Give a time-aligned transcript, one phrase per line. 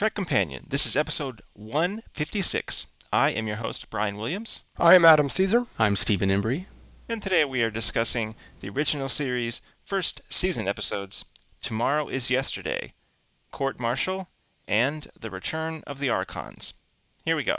[0.00, 0.64] Trek Companion.
[0.66, 2.94] This is episode 156.
[3.12, 5.66] I am your host, Brian Williams, I am Adam Caesar.
[5.78, 6.64] I'm Stephen Embry.
[7.06, 11.26] and today we are discussing the original series' first season episodes
[11.60, 12.94] Tomorrow is Yesterday,
[13.50, 14.28] Court Martial,
[14.66, 16.72] and The Return of the Archons.
[17.26, 17.58] Here we go.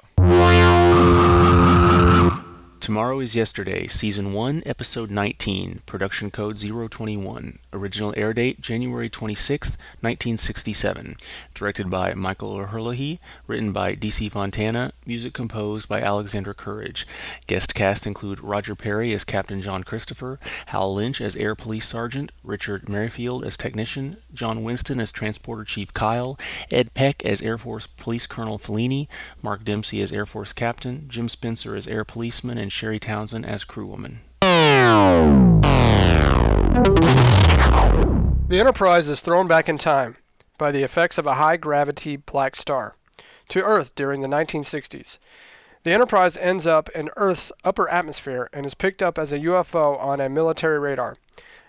[2.82, 7.60] Tomorrow is Yesterday, Season 1, Episode 19, Production Code 021.
[7.72, 11.16] Original air date January 26, 1967.
[11.54, 13.20] Directed by Michael O'Herlihy.
[13.46, 14.30] Written by D.C.
[14.30, 14.94] Fontana.
[15.06, 17.06] Music composed by Alexander Courage.
[17.46, 22.32] Guest cast include Roger Perry as Captain John Christopher, Hal Lynch as Air Police Sergeant,
[22.44, 26.38] Richard Merrifield as Technician, John Winston as Transporter Chief Kyle,
[26.72, 29.08] Ed Peck as Air Force Police Colonel Fellini,
[29.44, 33.66] Mark Dempsey as Air Force Captain, Jim Spencer as Air Policeman, and Sherri Townsend as
[33.66, 34.20] Crewwoman.
[38.48, 40.18] The Enterprise is thrown back in time
[40.58, 42.96] by the effects of a high gravity black star
[43.50, 45.20] to Earth during the 1960s.
[45.84, 50.00] The Enterprise ends up in Earth's upper atmosphere and is picked up as a UFO
[50.02, 51.18] on a military radar.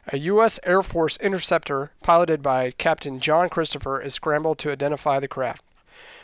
[0.08, 0.60] A U.S.
[0.64, 5.64] Air Force interceptor, piloted by Captain John Christopher, is scrambled to identify the craft.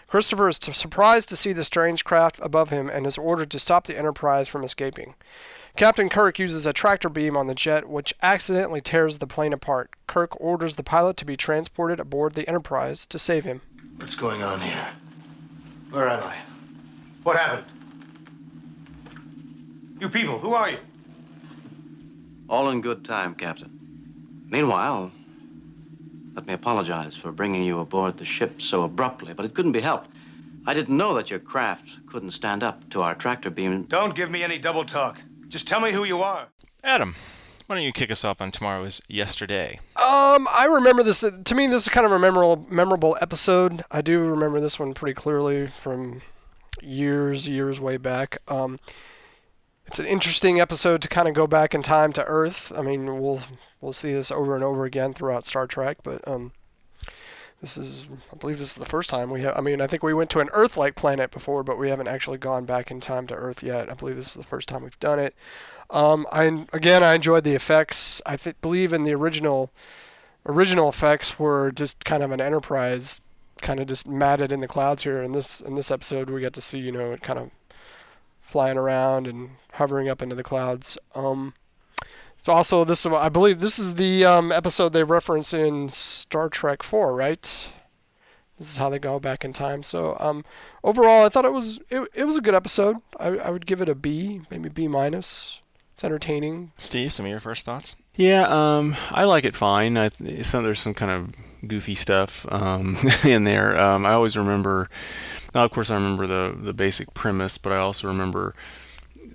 [0.09, 3.59] Christopher is t- surprised to see the strange craft above him and is ordered to
[3.59, 5.15] stop the Enterprise from escaping.
[5.77, 9.91] Captain Kirk uses a tractor beam on the jet, which accidentally tears the plane apart.
[10.07, 13.61] Kirk orders the pilot to be transported aboard the Enterprise to save him.
[13.97, 14.89] What's going on here?
[15.91, 16.37] Where am I?
[17.23, 17.67] What happened?
[20.01, 20.79] You people, who are you?
[22.49, 24.47] All in good time, Captain.
[24.49, 25.13] Meanwhile,
[26.39, 29.81] let me apologize for bringing you aboard the ship so abruptly, but it couldn't be
[29.81, 30.09] helped.
[30.69, 33.83] I didn't know that your craft couldn't stand up to our tractor beam.
[33.89, 35.19] Don't give me any double talk.
[35.49, 36.47] Just tell me who you are.
[36.85, 37.17] Adam,
[37.67, 39.81] why don't you kick us off on Tomorrow is Yesterday?
[39.97, 41.23] Um, I remember this.
[41.23, 43.85] To me, this is kind of a memorable, memorable episode.
[43.91, 46.23] I do remember this one pretty clearly from
[46.81, 48.39] years, years way back.
[48.47, 48.79] Um,
[49.89, 52.71] it's an interesting episode to kind of go back in time to Earth.
[52.77, 53.41] I mean, we'll
[53.81, 56.53] we'll see this over and over again throughout Star Trek, but um,
[57.63, 59.57] this is, I believe, this is the first time we have.
[59.57, 62.37] I mean, I think we went to an Earth-like planet before, but we haven't actually
[62.37, 63.91] gone back in time to Earth yet.
[63.91, 65.35] I believe this is the first time we've done it.
[65.89, 68.21] Um, I again, I enjoyed the effects.
[68.27, 69.71] I th- believe in the original
[70.45, 73.23] original effects were just kind of an Enterprise,
[73.63, 75.23] kind of just matted in the clouds here.
[75.23, 77.51] In this in this episode, we get to see you know it kind of
[78.49, 80.97] flying around and hovering up into the clouds.
[81.15, 81.53] Um,
[82.39, 83.05] it's also this.
[83.05, 87.73] I believe this is the um, episode they reference in Star Trek Four, right?
[88.59, 89.83] This is how they go back in time.
[89.83, 90.45] So um,
[90.83, 92.97] overall, I thought it was it, it was a good episode.
[93.21, 95.61] I, I would give it a B, maybe B minus.
[95.95, 96.73] It's entertaining.
[96.79, 97.97] Steve, some of your first thoughts?
[98.15, 99.99] Yeah, um, I like it fine.
[99.99, 100.11] I,
[100.43, 101.35] some, there's some kind of
[101.67, 102.97] goofy stuff um,
[103.27, 103.79] in there.
[103.79, 104.89] Um, I always remember,
[105.55, 108.55] now of course, I remember the the basic premise, but I also remember,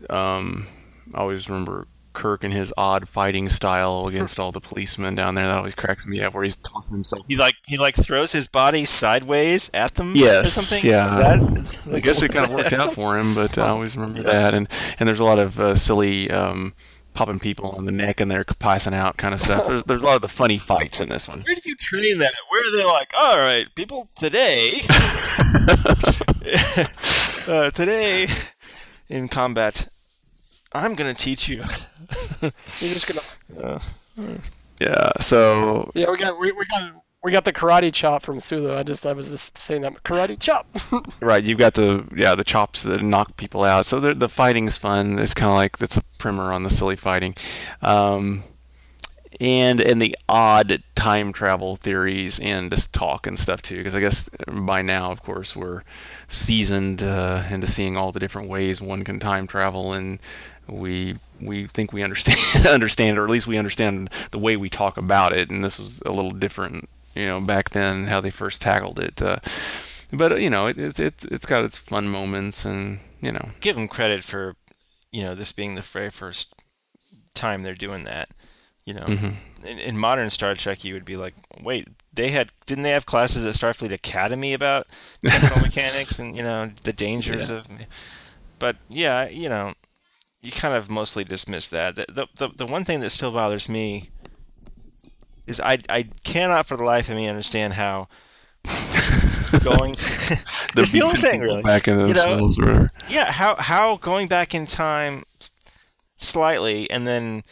[0.09, 0.67] um,
[1.13, 5.47] I always remember Kirk and his odd fighting style against all the policemen down there.
[5.47, 7.25] That always cracks me up, where he's tossing himself.
[7.27, 10.87] He like he like throws his body sideways at them or Yes, something?
[10.89, 11.07] yeah.
[11.07, 14.53] That- I guess it kind of worked out for him, but I always remember that.
[14.53, 14.69] And
[14.99, 16.29] and there's a lot of uh, silly.
[16.29, 16.73] Um,
[17.13, 19.67] Popping people on the neck and they're passing out kind of stuff.
[19.67, 21.41] There's, there's a lot of the funny fights in this one.
[21.41, 22.33] Where do you train that?
[22.49, 24.81] Where are they like, all right, people today,
[27.47, 28.27] uh, today
[29.09, 29.87] in combat,
[30.73, 31.57] I'm gonna teach you.
[32.41, 33.11] You're just
[33.55, 33.79] gonna.
[34.79, 38.75] Yeah, so Yeah, we got we, we got we got the karate chop from Sulu.
[38.75, 40.67] I just I was just saying that karate chop.
[41.21, 43.85] right, you've got the yeah the chops that knock people out.
[43.85, 45.17] So the the fighting's fun.
[45.17, 47.35] It's kind of like that's a primer on the silly fighting,
[47.81, 48.43] um,
[49.39, 53.77] and and the odd time travel theories and just talk and stuff too.
[53.77, 55.83] Because I guess by now, of course, we're
[56.27, 60.19] seasoned uh, into seeing all the different ways one can time travel and.
[60.65, 64.95] We we think we understand understand or at least we understand the way we talk
[64.95, 68.61] about it and this was a little different you know back then how they first
[68.61, 69.37] tackled it uh,
[70.11, 73.75] but you know it, it, it it's got its fun moments and you know Give
[73.75, 74.55] them credit for,
[75.11, 76.53] you know, this being the very first
[77.33, 78.29] time they're doing that.
[78.85, 79.65] You know, Mm-hmm.
[79.65, 83.05] in, in modern Star Trek, you would be like, wait, they had didn't they have
[83.05, 84.87] classes at Starfleet Academy about
[85.25, 87.65] temporal mechanics and you know the dangers of?
[88.59, 89.73] But yeah, you know,
[90.41, 91.95] you kind of mostly dismiss that.
[91.95, 94.09] The, the the the one thing that still bothers me
[95.47, 98.07] is I I cannot for the life of me understand how
[99.63, 99.91] going.
[99.91, 101.61] it's the only thing really.
[101.61, 105.23] back in You know, or yeah, how how going back in time
[106.17, 107.43] slightly and then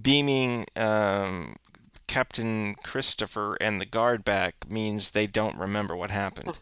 [0.00, 1.56] beaming um,
[2.06, 6.58] Captain Christopher and the guard back means they don't remember what happened.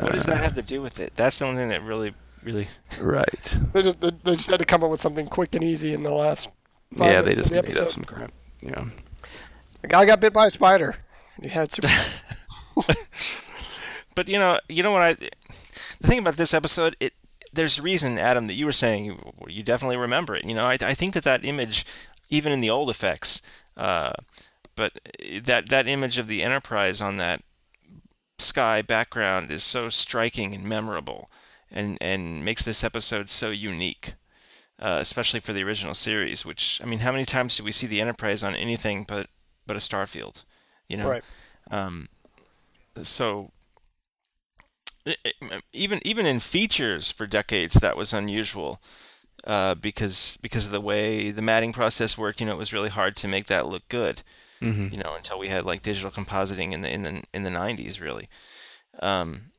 [0.00, 1.12] what does that have to do with it?
[1.16, 2.68] That's the only thing that really, really.
[3.00, 3.56] Right.
[3.72, 6.02] They just they, they just had to come up with something quick and easy in
[6.02, 6.48] the last.
[6.96, 8.32] five Yeah, they just the made up some crap.
[8.62, 8.86] Yeah.
[9.82, 10.96] The guy got bit by a spider.
[11.36, 11.88] And he had super.
[14.14, 15.14] But you know, you know what I.
[15.14, 17.14] The thing about this episode, it
[17.52, 19.18] there's a reason, Adam, that you were saying
[19.48, 20.44] you, definitely remember it.
[20.44, 21.84] You know, I, I think that that image,
[22.28, 23.42] even in the old effects,
[23.76, 24.12] uh,
[24.76, 24.92] but
[25.42, 27.42] that that image of the Enterprise on that
[28.38, 31.30] sky background is so striking and memorable,
[31.70, 34.14] and and makes this episode so unique.
[34.78, 37.86] Uh, especially for the original series, which I mean, how many times do we see
[37.86, 39.28] the Enterprise on anything but
[39.70, 40.42] but a Starfield?
[40.88, 41.24] You know, Right.
[41.70, 42.08] um,
[43.02, 43.52] so
[45.72, 48.82] even even in features for decades that was unusual
[49.44, 52.40] uh, because because of the way the matting process worked.
[52.40, 54.22] You know, it was really hard to make that look good.
[54.60, 54.92] Mm-hmm.
[54.92, 58.00] You know, until we had like digital compositing in the in the in the 90s,
[58.00, 58.28] really.
[59.00, 59.52] Um,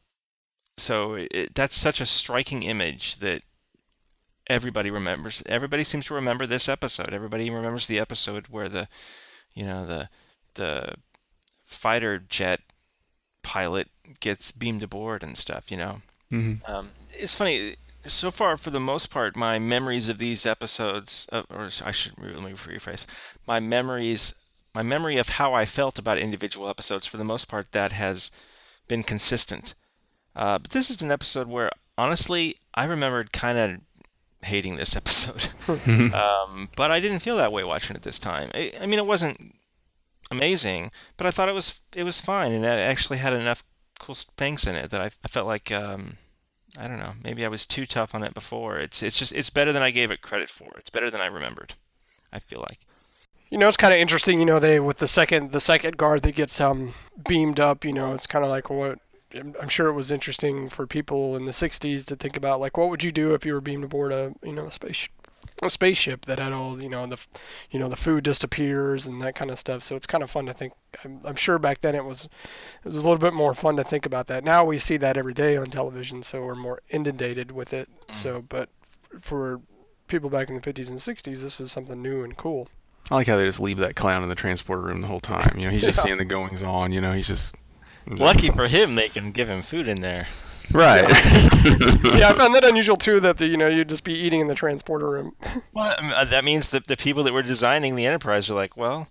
[0.78, 3.44] so it, that's such a striking image that
[4.48, 5.42] everybody remembers.
[5.48, 7.13] Everybody seems to remember this episode.
[7.13, 8.88] Everybody remembers the episode where the,
[9.53, 10.09] you know, the
[10.56, 10.95] the
[11.65, 12.62] fighter jet
[13.44, 13.88] pilot
[14.19, 15.71] gets beamed aboard and stuff.
[15.71, 16.01] You know,
[16.31, 16.71] Mm-hmm.
[16.71, 17.75] um, it's funny.
[18.03, 22.13] So far, for the most part, my memories of these episodes, uh, or I should
[22.18, 23.06] let me rephrase,
[23.45, 24.33] my memories,
[24.74, 28.31] my memory of how I felt about individual episodes, for the most part, that has
[28.88, 29.75] been consistent.
[30.36, 33.81] Uh, but this is an episode where, honestly, I remembered kind of
[34.44, 35.50] hating this episode.
[36.14, 38.50] um, but I didn't feel that way watching it this time.
[38.54, 39.56] I, I mean, it wasn't
[40.30, 43.64] amazing, but I thought it was it was fine, and it actually had enough
[44.00, 46.16] cool things in it that I, I felt like um,
[46.80, 48.80] I don't know maybe I was too tough on it before.
[48.80, 50.72] It's it's just it's better than I gave it credit for.
[50.78, 51.76] It's better than I remembered.
[52.32, 52.80] I feel like.
[53.50, 54.40] You know, it's kind of interesting.
[54.40, 56.94] You know, they with the second the second guard that gets um
[57.28, 57.84] beamed up.
[57.84, 59.00] You know, it's kind of like what
[59.36, 62.60] I'm I'm sure it was interesting for people in the '60s to think about.
[62.60, 65.07] Like, what would you do if you were beamed aboard a you know a space
[65.63, 67.18] a spaceship that had all you know the
[67.69, 69.83] you know the food disappears and that kind of stuff.
[69.83, 70.74] So it's kind of fun to think.
[71.06, 73.83] I'm, I'm sure back then it was it was a little bit more fun to
[73.83, 74.44] think about that.
[74.44, 77.89] Now we see that every day on television, so we're more inundated with it.
[78.07, 78.12] Mm.
[78.12, 78.69] So, but
[79.19, 79.62] for
[80.07, 82.68] people back in the 50s and 60s, this was something new and cool.
[83.10, 85.57] I like how they just leave that clown in the transporter room the whole time.
[85.57, 86.04] You know, he's just Yeah.
[86.04, 86.92] seeing the goings on.
[86.92, 87.56] You know, he's just
[88.07, 90.27] Lucky for him, they can give him food in there.
[90.71, 91.01] right.
[92.15, 93.19] yeah, I found that unusual too.
[93.19, 95.33] That the, you know you'd just be eating in the transporter room.
[95.74, 98.53] Well, I mean, uh, that means that the people that were designing the Enterprise are
[98.56, 99.07] like, well,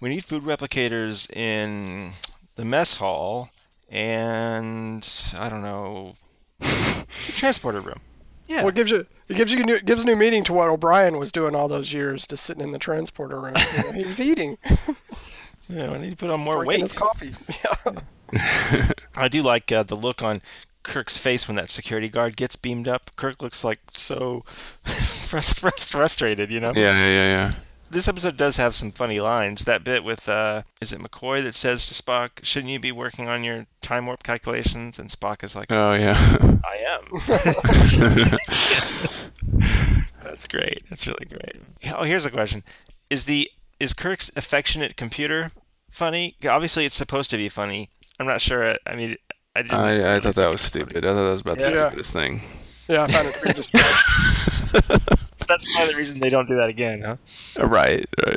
[0.00, 2.12] we need food replicators in
[2.56, 3.50] the mess hall
[3.90, 5.08] and
[5.38, 6.14] I don't know,
[6.60, 8.00] the transporter room.
[8.46, 8.58] Yeah.
[8.58, 11.18] Well, it gives you it gives you new, it gives new meaning to what O'Brien
[11.18, 13.54] was doing all those years, just sitting in the transporter room.
[13.76, 14.56] You know, he was eating,
[15.68, 16.90] yeah, I need to put on more drinking weight.
[16.90, 17.32] his coffee.
[17.64, 18.00] Yeah.
[19.16, 20.40] I do like uh, the look on
[20.82, 23.10] Kirk's face when that security guard gets beamed up.
[23.16, 24.42] Kirk looks like so
[24.84, 26.72] frust- frust- frustrated, you know.
[26.74, 27.52] yeah, yeah, yeah, yeah.
[27.90, 29.64] This episode does have some funny lines.
[29.64, 33.28] That bit with uh, is it McCoy that says to Spock, "Shouldn't you be working
[33.28, 36.36] on your time warp calculations?" And Spock is like, Oh yeah.
[36.64, 38.38] "I am."
[40.22, 40.82] That's great.
[40.90, 41.56] That's really great.
[41.96, 42.62] Oh, here's a question:
[43.08, 45.48] Is the is Kirk's affectionate computer
[45.90, 46.36] funny?
[46.46, 47.88] Obviously, it's supposed to be funny.
[48.20, 48.74] I'm not sure.
[48.86, 49.16] I mean,
[49.54, 49.74] I didn't.
[49.78, 51.04] I, I thought that was stupid.
[51.04, 51.86] I thought that was about the Yeah.
[51.88, 52.40] stupidest thing.
[52.88, 55.08] yeah, I found it to be.
[55.48, 57.16] That's probably the reason they don't do that again, huh?
[57.58, 58.36] Uh, Right, right.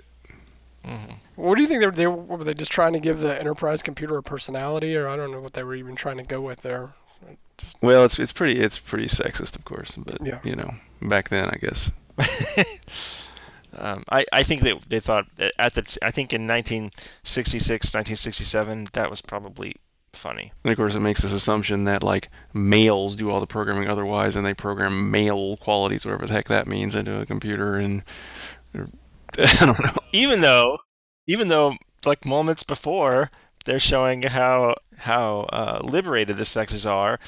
[1.36, 1.92] What do you think they were?
[1.92, 5.32] They, were they just trying to give the Enterprise computer a personality, or I don't
[5.32, 6.90] know what they were even trying to go with there.
[7.82, 10.40] Well, it's it's pretty it's pretty sexist, of course, but Yeah.
[10.44, 11.92] you know, back then, I guess.
[13.78, 19.10] Um, I, I think that they thought at the I think in 1966, 1967, that
[19.10, 19.76] was probably
[20.14, 20.52] funny.
[20.64, 24.36] And of course, it makes this assumption that like males do all the programming otherwise,
[24.36, 28.04] and they program male qualities, whatever the heck that means, into a computer, and
[28.76, 30.02] I don't know.
[30.12, 30.80] Even though,
[31.28, 31.76] even though
[32.06, 33.30] like moments before
[33.66, 37.20] they're showing how how uh, liberated the sexes are.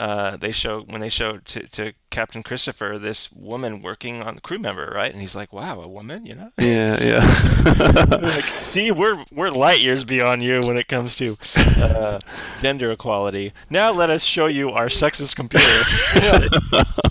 [0.00, 4.40] Uh, they show when they show to, to Captain Christopher this woman working on the
[4.40, 5.12] crew member, right?
[5.12, 6.50] And he's like, "Wow, a woman," you know.
[6.58, 8.06] Yeah, yeah.
[8.22, 12.18] like, see, we're we're light years beyond you when it comes to uh,
[12.62, 13.52] gender equality.
[13.68, 15.66] Now let us show you our sexist computer.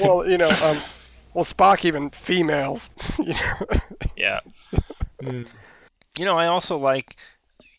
[0.00, 0.78] Well, you know, um,
[1.34, 2.88] well Spock even females.
[3.18, 3.66] You know,
[4.16, 4.40] yeah.
[6.18, 7.16] You know, I also like,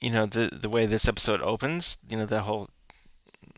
[0.01, 1.98] you know, the the way this episode opens.
[2.10, 2.70] You know, the whole,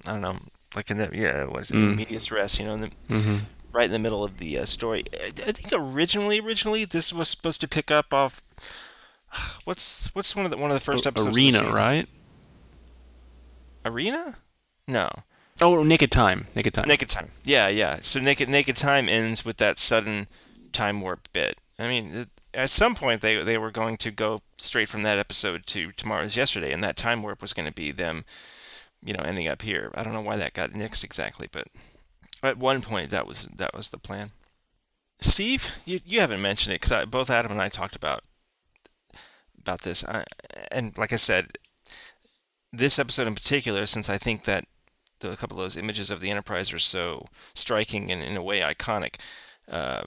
[0.06, 0.38] I don't know,
[0.76, 1.96] like in the yeah, what is it, Mm.
[1.96, 2.60] medias res.
[2.60, 3.38] You know, in the, hmm
[3.72, 5.04] right in the middle of the uh, story.
[5.14, 8.42] I, I think originally, originally this was supposed to pick up off.
[9.66, 11.36] what's what's one of the one of the first episodes?
[11.36, 12.08] Arena, right?
[13.86, 14.38] Arena?
[14.88, 15.10] No.
[15.62, 16.48] Oh, Naked Time.
[16.56, 16.88] Naked Time.
[16.88, 17.30] Naked Time.
[17.44, 17.98] Yeah, yeah.
[18.02, 20.28] So Naked Naked Time ends with that sudden
[20.74, 21.58] time warp bit.
[21.80, 25.66] I mean, at some point they they were going to go straight from that episode
[25.68, 28.26] to Tomorrow's Yesterday, and that time warp was going to be them,
[29.06, 29.92] you know, ending up here.
[29.96, 31.68] I don't know why that got nixed exactly, but
[32.44, 34.32] at one point that was that was the plan.
[35.22, 38.22] Steve, you you haven't mentioned it because both Adam and I talked about
[39.60, 40.24] about this, I,
[40.72, 41.58] and like I said,
[42.72, 44.66] this episode in particular, since I think that
[45.20, 48.44] the, a couple of those images of the Enterprise are so striking and in a
[48.44, 49.16] way iconic
[49.70, 50.04] uh,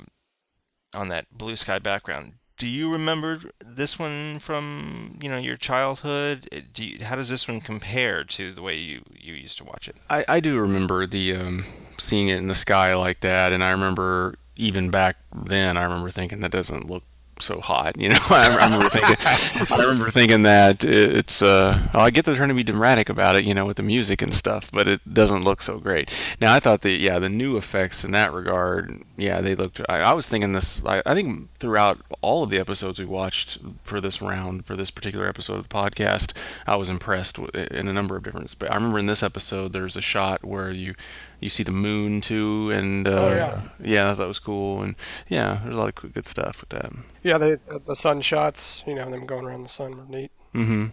[0.94, 2.34] on that blue sky background.
[2.58, 6.48] Do you remember this one from you know your childhood?
[6.52, 9.64] Uh, Do you, how does this one compare to the way you, you used to
[9.64, 9.96] watch it?
[10.10, 11.64] I, I do remember the um,
[11.98, 16.10] seeing it in the sky like that, and I remember even back then, I remember
[16.10, 17.04] thinking that doesn't look
[17.42, 17.98] so hot.
[17.98, 19.16] You know, I, remember thinking,
[19.70, 21.42] I remember thinking that it's.
[21.42, 23.82] Uh, well, I get they're trying to be dramatic about it, you know, with the
[23.82, 26.10] music and stuff, but it doesn't look so great.
[26.40, 29.80] Now, I thought that yeah, the new effects in that regard, yeah, they looked.
[29.88, 30.84] I, I was thinking this.
[30.84, 34.90] I, I think throughout all of the episodes we watched for this round, for this
[34.90, 38.54] particular episode of the podcast, I was impressed with, in a number of different.
[38.58, 40.94] But I remember in this episode, there's a shot where you
[41.40, 43.60] you see the moon too, and uh, Oh, yeah.
[43.80, 44.96] yeah, that was cool, and
[45.28, 46.92] yeah, there's a lot of good stuff with that.
[47.28, 48.82] Yeah, they uh, the sun shots.
[48.86, 50.30] You know them going around the sun were neat.
[50.54, 50.86] Mm-hmm.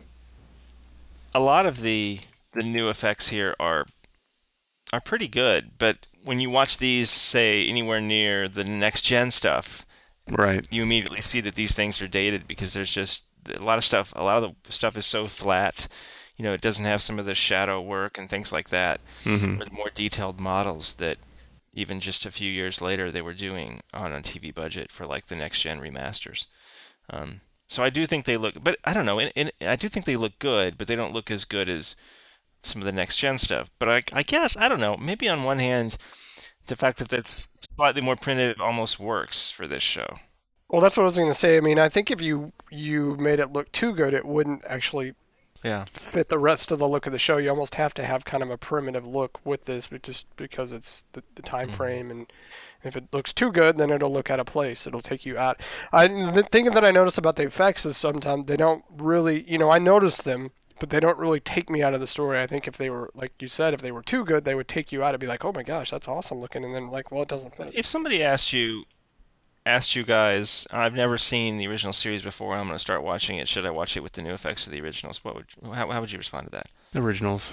[1.33, 2.19] a lot of the
[2.53, 3.85] the new effects here are
[4.93, 9.85] are pretty good, but when you watch these, say anywhere near the next gen stuff,
[10.29, 10.67] Right.
[10.71, 14.11] you immediately see that these things are dated because there's just a lot of stuff.
[14.15, 15.87] A lot of the stuff is so flat.
[16.37, 19.61] You know, it doesn't have some of the shadow work and things like that, Mm-hmm.
[19.61, 21.17] or the more detailed models that
[21.75, 25.27] even just a few years later they were doing on a TV budget for like
[25.27, 26.47] the next gen remasters.
[27.09, 29.19] Um, so I do think they look, but I don't know.
[29.19, 31.95] In, in, I do think they look good, but they don't look as good as
[32.63, 33.69] some of the next gen stuff.
[33.77, 34.95] But I, I guess I don't know.
[34.97, 35.97] Maybe on one hand,
[36.67, 40.17] the fact that that's slightly more primitive almost works for this show.
[40.69, 41.57] Well, that's what I was going to say.
[41.57, 45.13] I mean, I think if you you made it look too good, it wouldn't actually
[45.65, 45.85] Yeah.
[45.85, 47.37] fit the rest of the look of the show.
[47.37, 50.71] You almost have to have kind of a primitive look with this, but just because
[50.71, 51.75] it's the, the time Mm-hmm.
[51.75, 52.31] frame, and
[52.83, 54.85] if it looks too good, then it'll look out of place.
[54.85, 55.59] It'll take you out.
[55.91, 59.57] I the thing that I notice about the effects is sometimes they don't really, you
[59.57, 62.39] know, I notice them, but they don't really take me out of the story.
[62.39, 64.67] I think if they were, like you said, if they were too good, they would
[64.67, 67.11] take you out and be like, oh my gosh, that's awesome looking, and then like,
[67.11, 67.71] well, it doesn't fit.
[67.73, 68.83] If somebody asked you,
[69.65, 72.55] asked you guys, I've never seen the original series before.
[72.55, 73.47] I'm going to start watching it.
[73.47, 75.23] Should I watch it with the new effects of the originals?
[75.23, 76.67] What would how, how would you respond to that?
[76.91, 77.51] The originals.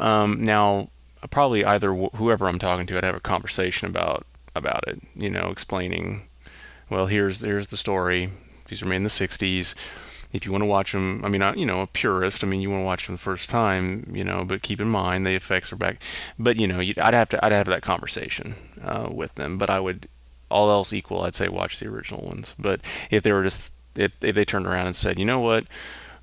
[0.00, 0.90] Um, now,
[1.30, 5.00] probably either wh- whoever I'm talking to, I'd have a conversation about about it.
[5.14, 6.28] You know, explaining.
[6.90, 8.30] Well, here's here's the story.
[8.66, 9.74] These were made in the '60s.
[10.32, 12.42] If you want to watch them, I mean, you know, a purist.
[12.42, 14.88] I mean, you want to watch them the first time, you know, but keep in
[14.88, 16.02] mind the effects are back.
[16.40, 19.58] But you know, I'd have to I'd have that conversation uh, with them.
[19.58, 20.08] But I would,
[20.54, 22.54] all else equal, I'd say watch the original ones.
[22.58, 22.80] But
[23.10, 25.64] if they were just if, if they turned around and said, you know what,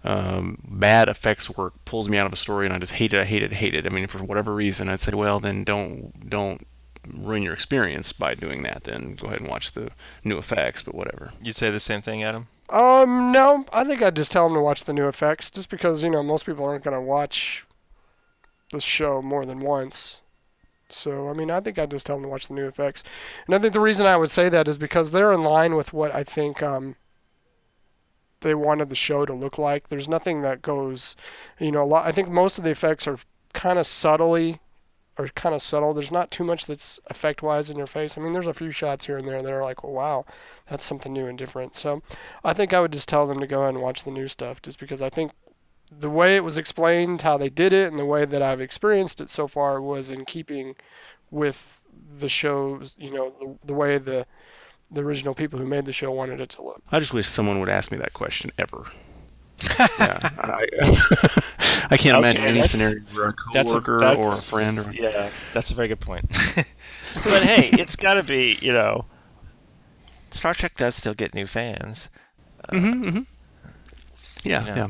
[0.04, 3.22] um, bad effects work pulls me out of a story and I just hate it,
[3.22, 3.86] I hate it, hate it.
[3.86, 6.66] I mean, for whatever reason, I'd say, well, then don't don't
[7.08, 8.86] ruin your experience by doing that.
[8.86, 9.92] Then go ahead and watch the
[10.24, 10.82] new effects.
[10.82, 11.34] But whatever.
[11.42, 12.48] You'd say the same thing, Adam?
[12.70, 16.04] Um, no, I think I'd just tell them to watch the new effects, just because
[16.04, 17.66] you know most people aren't gonna watch
[18.72, 20.21] this show more than once.
[20.94, 23.04] So I mean, I think I'd just tell them to watch the new effects,
[23.46, 25.94] and I think the reason I would say that is because they're in line with
[25.94, 26.96] what I think um
[28.42, 29.88] they wanted the show to look like.
[29.90, 31.16] There's nothing that goes,
[31.60, 32.08] you know, a lot.
[32.08, 33.20] I think most of the effects are
[33.54, 34.60] kind of subtly
[35.18, 35.94] or kind of subtle.
[35.94, 38.18] There's not too much that's effect wise in your face.
[38.18, 40.26] I mean, there's a few shots here and there that are like, well, wow,
[40.70, 41.76] that's something new and different.
[41.76, 42.02] So
[42.44, 44.62] I think I would just tell them to go ahead and watch the new stuff
[44.62, 45.32] just because I think
[45.92, 49.20] the way it was explained, how they did it, and the way that I've experienced
[49.20, 50.76] it so far was in keeping
[51.30, 51.82] with
[52.18, 54.26] the show's, you know, the, the way the
[54.94, 56.82] the original people who made the show wanted it to look.
[56.92, 58.84] I just wish someone would ask me that question ever.
[60.00, 60.66] yeah, I,
[61.92, 65.30] I can't imagine any scenario where a That's coworker that's, or a friend or yeah,
[65.54, 66.26] that's a very good point.
[67.24, 69.06] but hey, it's got to be you know,
[70.32, 72.10] Star Trek does still get new fans.
[72.70, 73.20] hmm hmm
[74.44, 74.76] yeah, you know.
[74.76, 74.88] yeah.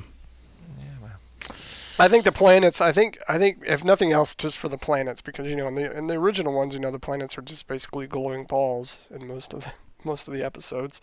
[2.02, 2.82] I think the planets.
[2.82, 3.20] I think.
[3.28, 6.08] I think if nothing else, just for the planets, because you know, in the in
[6.08, 9.62] the original ones, you know, the planets are just basically glowing balls in most of
[9.62, 9.72] the
[10.04, 11.00] most of the episodes.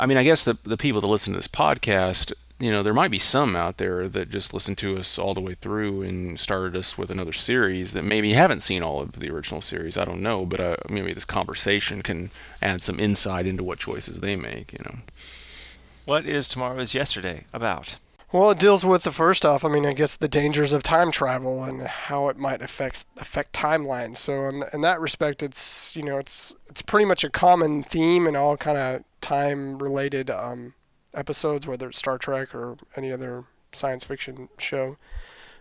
[0.00, 2.92] I mean, I guess the the people that listen to this podcast, you know, there
[2.92, 6.40] might be some out there that just listen to us all the way through and
[6.40, 9.96] started us with another series that maybe haven't seen all of the original series.
[9.96, 12.30] I don't know, but uh, maybe this conversation can
[12.60, 14.72] add some insight into what choices they make.
[14.72, 14.98] You know.
[16.04, 17.94] What is Tomorrow is Yesterday about?
[18.32, 19.62] Well, it deals with the first off.
[19.62, 23.52] I mean, I guess the dangers of time travel and how it might affect affect
[23.52, 24.16] timelines.
[24.16, 28.26] So, in, in that respect, it's you know, it's it's pretty much a common theme
[28.26, 30.72] in all kind of time-related um,
[31.14, 34.96] episodes, whether it's Star Trek or any other science fiction show.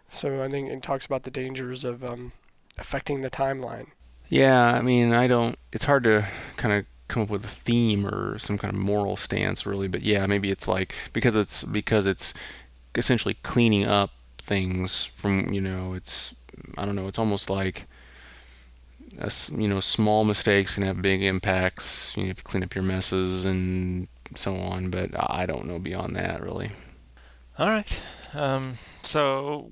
[0.08, 2.32] So, I think it talks about the dangers of um,
[2.78, 3.88] affecting the timeline.
[4.30, 5.58] Yeah, I mean, I don't.
[5.74, 6.26] It's hard to
[6.56, 9.90] kind of come up with a theme or some kind of moral stance, really.
[9.90, 12.34] But yeah, maybe it's like because it's because it's
[12.96, 16.36] essentially cleaning up things from you know it's
[16.78, 17.08] I don't know.
[17.08, 17.88] It's almost like
[19.20, 22.16] a s you know small mistakes can have big impacts.
[22.18, 24.90] You have to clean up your messes and so on.
[24.90, 26.72] But I don't know beyond that really.
[27.58, 28.04] All right.
[28.34, 29.72] Um, so,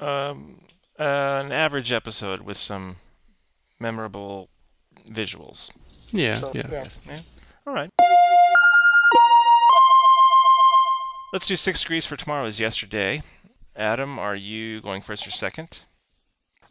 [0.00, 0.60] um,
[0.98, 2.96] uh, an average episode with some
[3.78, 4.48] memorable
[5.06, 5.70] visuals.
[6.10, 6.68] Yeah, So, yeah.
[6.70, 6.84] yeah.
[7.06, 7.20] Yeah.
[7.66, 7.90] All right.
[11.30, 13.20] Let's do six degrees for tomorrow is yesterday.
[13.76, 15.84] Adam, are you going first or second?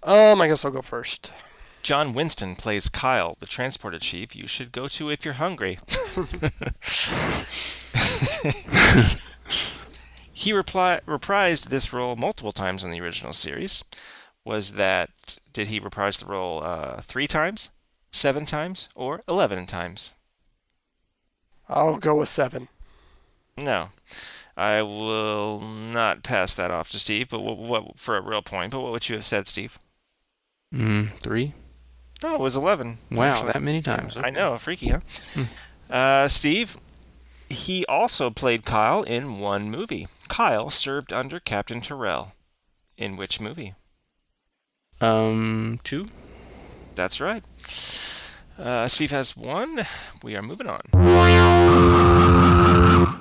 [0.01, 1.31] Um, I guess I'll go first.
[1.83, 5.75] John Winston plays Kyle, the transporter chief you should go to if you're hungry.
[10.33, 13.83] he repli- reprised this role multiple times in the original series.
[14.43, 17.69] Was that, did he reprise the role uh, three times,
[18.09, 20.15] seven times, or 11 times?
[21.69, 22.69] I'll go with seven.
[23.61, 23.89] No.
[24.57, 28.71] I will not pass that off to Steve, but what, what for a real point,
[28.71, 29.77] but what would you have said, Steve?
[30.73, 31.53] Mm, three.
[32.23, 32.97] No, it was 11.
[33.11, 33.53] Wow, actually.
[33.53, 34.17] that many times.
[34.17, 35.01] I know, freaky, huh?
[35.35, 35.43] Hmm.
[35.89, 36.75] Uh, Steve,
[37.47, 40.07] he also played Kyle in one movie.
[40.27, 42.33] Kyle served under Captain Terrell.
[42.97, 43.75] In which movie?
[44.99, 46.07] Um, two.
[46.95, 47.43] That's right.
[48.57, 49.85] Uh, Steve has one.
[50.23, 50.81] We are moving on.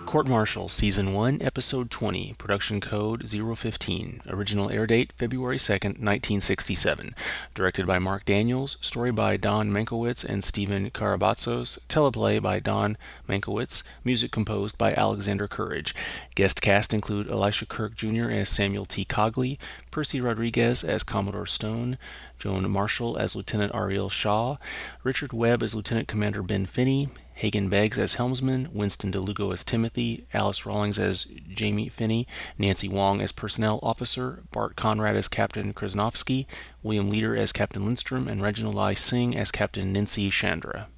[0.06, 4.20] Court Martial, Season 1, Episode 20, Production Code 015.
[4.28, 7.14] Original air date February 2nd, 1967.
[7.54, 8.78] Directed by Marc Daniels.
[8.80, 11.78] Story by Don Mankiewicz and Stephen Carabatsos.
[11.88, 12.96] Teleplay by Don
[13.28, 13.86] Mankiewicz.
[14.04, 15.94] Music composed by Alexander Courage.
[16.34, 18.30] Guest cast include Elisha Cook Jr.
[18.30, 19.04] as Samuel T.
[19.04, 19.58] Cogley,
[19.90, 21.98] Percy Rodriguez as Commodore Stone,
[22.38, 24.56] Joan Marshall as Lieutenant Areel Shaw,
[25.02, 30.26] Richard Webb as Lieutenant Commander Ben Finney, Hagan Beggs as helmsman, Winston DeLugo as Timothy,
[30.32, 36.46] Alice Rawlings as Jamie Finney, Nancy Wong as personnel officer, Bart Conrad as Captain Krasnowsky,
[36.82, 38.94] William Leader as Captain Lindstrom, and Reginald I.
[38.94, 40.88] Singh as Captain Nancy Chandra.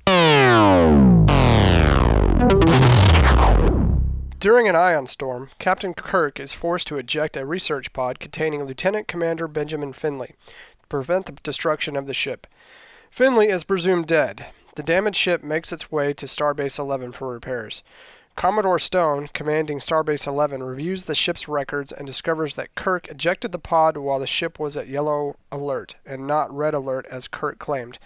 [4.39, 9.09] During an ion storm, Captain Kirk is forced to eject a research pod containing Lieutenant
[9.09, 10.37] Commander Benjamin Finley
[10.83, 12.47] to prevent the destruction of the ship.
[13.11, 14.47] Finley is presumed dead.
[14.79, 17.83] The damaged ship makes its way to Starbase 11 for repairs.
[18.37, 23.59] Commodore Stone, commanding Starbase 11, reviews the ship's records and discovers that Kirk ejected the
[23.59, 27.99] pod while the ship was at yellow alert and not red alert as Kirk claimed.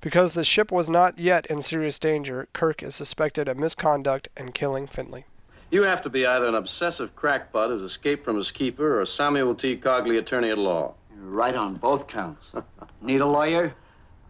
[0.00, 4.52] Because the ship was not yet in serious danger, Kirk is suspected of misconduct and
[4.52, 5.26] killing Finley.
[5.70, 9.54] You have to be either an obsessive crackpot who's escaped from his keeper or Samuel
[9.54, 9.76] T.
[9.76, 10.94] Cogley, attorney at law.
[11.14, 12.50] You're right on both counts.
[13.00, 13.72] Need a lawyer?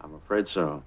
[0.01, 0.83] I'm afraid so.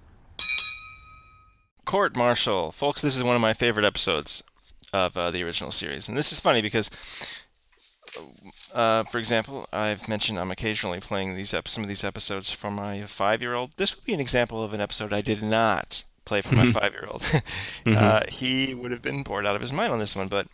[1.91, 2.71] Court Martial.
[2.71, 4.45] Folks, this is one of my favorite episodes
[4.93, 6.09] of uh, the original series.
[6.09, 6.89] And this is funny because,
[8.73, 12.71] uh, for example, I've mentioned I'm occasionally playing these ep- some of these episodes for
[12.71, 13.73] my five year old.
[13.77, 16.93] This would be an example of an episode I did not play for my five
[16.93, 17.25] year old.
[17.87, 20.29] uh, he would have been bored out of his mind on this one.
[20.29, 20.47] But,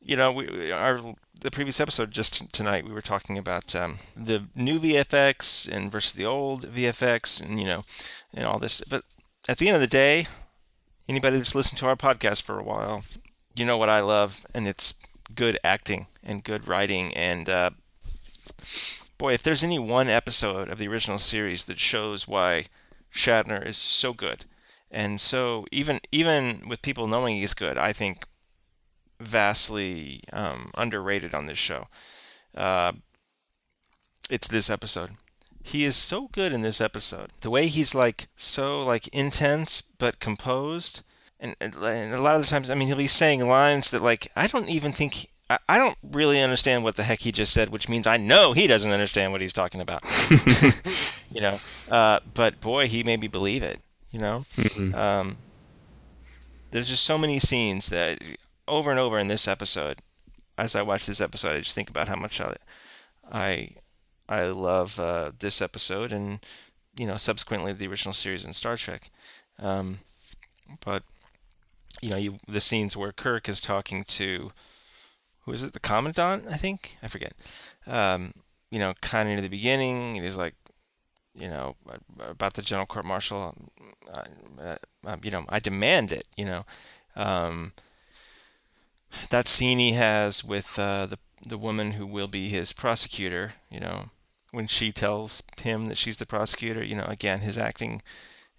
[0.00, 0.98] you know, we, our
[1.38, 6.14] the previous episode just tonight we were talking about um, the new VFX and versus
[6.14, 7.84] the old VFX and, you know,
[8.32, 8.80] and all this.
[8.80, 9.02] But
[9.50, 10.24] at the end of the day,
[11.08, 13.02] anybody that's listened to our podcast for a while,
[13.54, 15.00] you know what I love, and it's
[15.34, 17.14] good acting and good writing.
[17.14, 17.70] And uh,
[19.18, 22.66] boy, if there's any one episode of the original series that shows why
[23.14, 24.44] Shatner is so good,
[24.90, 28.26] and so even even with people knowing he's good, I think
[29.20, 31.86] vastly um, underrated on this show.
[32.54, 32.92] Uh,
[34.28, 35.10] it's this episode
[35.66, 37.30] he is so good in this episode.
[37.40, 41.02] The way he's like so like intense but composed,
[41.40, 44.28] and, and, a lot of the times, I mean, he'll be saying lines that like
[44.36, 47.70] I don't even think I, I don't really understand what the heck he just said,
[47.70, 50.04] which means I know he doesn't understand what he's talking about.
[51.32, 51.58] you know,
[51.90, 53.80] uh, but boy, he made me believe it.
[54.12, 54.44] You know,
[54.94, 55.36] um,
[56.70, 58.22] there's just so many scenes that
[58.68, 59.98] over and over in this episode.
[60.56, 62.56] As I watch this episode, I just think about how much I,
[63.30, 63.70] I
[64.28, 66.40] I love uh, this episode and
[66.96, 69.10] you know subsequently the original series in Star Trek.
[69.58, 69.98] Um,
[70.84, 71.02] but
[72.02, 74.52] you know, you, the scenes where Kirk is talking to
[75.44, 76.44] who is it, the commandant?
[76.50, 77.32] I think I forget.
[77.86, 78.32] Um,
[78.70, 80.54] you know, kind of near the beginning, he's like,
[81.34, 81.76] you know,
[82.20, 83.54] about the general court martial.
[84.12, 86.26] Uh, uh, you know, I demand it.
[86.36, 86.66] You know,
[87.14, 87.72] um,
[89.30, 93.54] that scene he has with uh, the the woman who will be his prosecutor.
[93.70, 94.10] You know,
[94.50, 96.82] when she tells him that she's the prosecutor.
[96.82, 98.02] You know, again, his acting.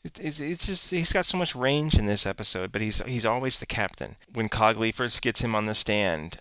[0.03, 3.59] It's, it's just he's got so much range in this episode, but he's he's always
[3.59, 4.15] the captain.
[4.31, 6.37] When Cogley first gets him on the stand,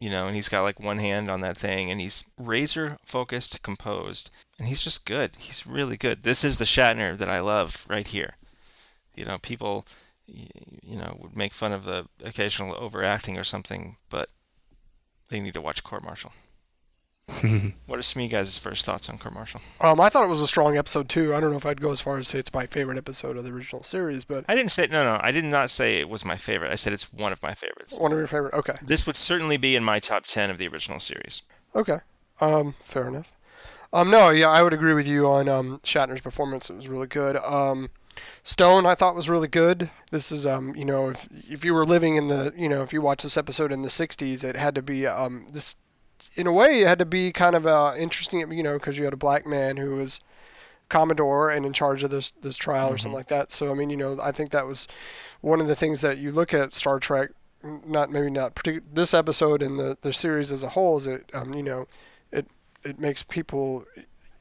[0.00, 3.62] you know, and he's got like one hand on that thing, and he's razor focused,
[3.62, 5.32] composed, and he's just good.
[5.38, 6.22] He's really good.
[6.22, 8.36] This is the Shatner that I love right here.
[9.14, 9.86] You know, people,
[10.26, 14.28] you know, would make fun of the occasional overacting or something, but
[15.30, 16.32] they need to watch Court Martial.
[17.86, 19.60] what are some of you guys' first thoughts on Court Martial?
[19.80, 21.34] Um, I thought it was a strong episode too.
[21.34, 23.44] I don't know if I'd go as far as say it's my favorite episode of
[23.44, 25.18] the original series, but I didn't say no, no.
[25.20, 26.72] I did not say it was my favorite.
[26.72, 27.98] I said it's one of my favorites.
[27.98, 28.54] One of your favorite.
[28.54, 28.74] Okay.
[28.80, 31.42] This would certainly be in my top ten of the original series.
[31.74, 31.98] Okay.
[32.40, 33.32] Um, fair enough.
[33.92, 36.70] Um, no, yeah, I would agree with you on um, Shatner's performance.
[36.70, 37.36] It was really good.
[37.36, 37.90] Um,
[38.42, 39.90] Stone, I thought was really good.
[40.10, 42.92] This is, um, you know, if if you were living in the, you know, if
[42.92, 45.76] you watch this episode in the '60s, it had to be um, this.
[46.36, 49.04] In a way, it had to be kind of uh, interesting, you know, because you
[49.04, 50.20] had a black man who was
[50.88, 52.94] commodore and in charge of this this trial mm-hmm.
[52.94, 53.50] or something like that.
[53.50, 54.86] So I mean, you know, I think that was
[55.40, 57.30] one of the things that you look at Star Trek,
[57.62, 61.30] not maybe not partic- this episode and the the series as a whole, is it,
[61.34, 61.86] um, you know,
[62.30, 62.46] it
[62.84, 63.84] it makes people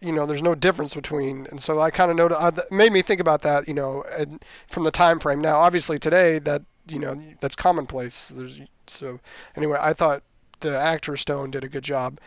[0.02, 3.20] you know there's no difference between and so i kind of uh, made me think
[3.20, 7.18] about that you know and from the time frame now obviously today that you know
[7.40, 9.20] that's commonplace there's so
[9.56, 10.22] anyway i thought
[10.66, 12.20] the actor stone did a good job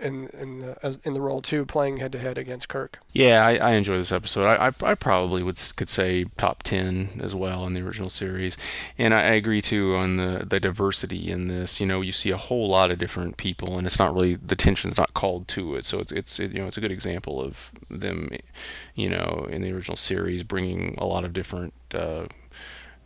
[0.00, 2.98] in in the in the role too, playing head to head against Kirk.
[3.12, 4.46] Yeah, I, I enjoy this episode.
[4.46, 8.56] I, I, I probably would could say top ten as well in the original series,
[8.98, 11.80] and I, I, agree too on the the diversity in this.
[11.80, 14.56] You know, you see a whole lot of different people, and it's not really the
[14.56, 15.84] tension's not called to it.
[15.84, 18.30] So it's it's it, you know it's a good example of them,
[18.94, 21.74] you know, in the original series bringing a lot of different.
[21.94, 22.26] Uh,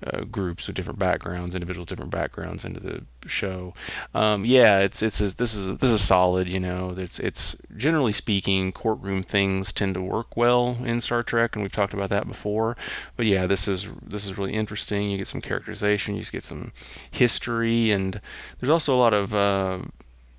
[0.03, 3.75] uh, groups with different backgrounds, individuals different backgrounds into the show.
[4.15, 6.49] Um, yeah, it's it's a, this is this is solid.
[6.49, 11.55] You know, it's it's generally speaking, courtroom things tend to work well in Star Trek,
[11.55, 12.77] and we've talked about that before.
[13.17, 15.11] But yeah, this is this is really interesting.
[15.11, 16.73] You get some characterization, you get some
[17.11, 18.21] history, and
[18.59, 19.79] there's also a lot of uh,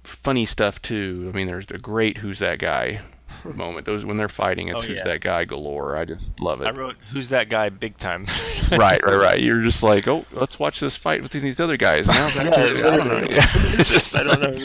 [0.04, 1.30] funny stuff too.
[1.34, 3.02] I mean, there's a great "Who's that guy?"
[3.56, 3.86] moment.
[3.86, 5.04] Those when they're fighting, it's oh, who's yeah.
[5.04, 5.98] that guy galore.
[5.98, 6.66] I just love it.
[6.66, 8.26] I wrote who's that guy big time.
[8.72, 9.40] right, right, right.
[9.42, 12.08] You're just like, oh, let's watch this fight with these other guys.
[12.08, 13.28] Now yeah, I don't know.
[13.30, 13.46] Yeah.
[13.80, 14.56] it's just I don't know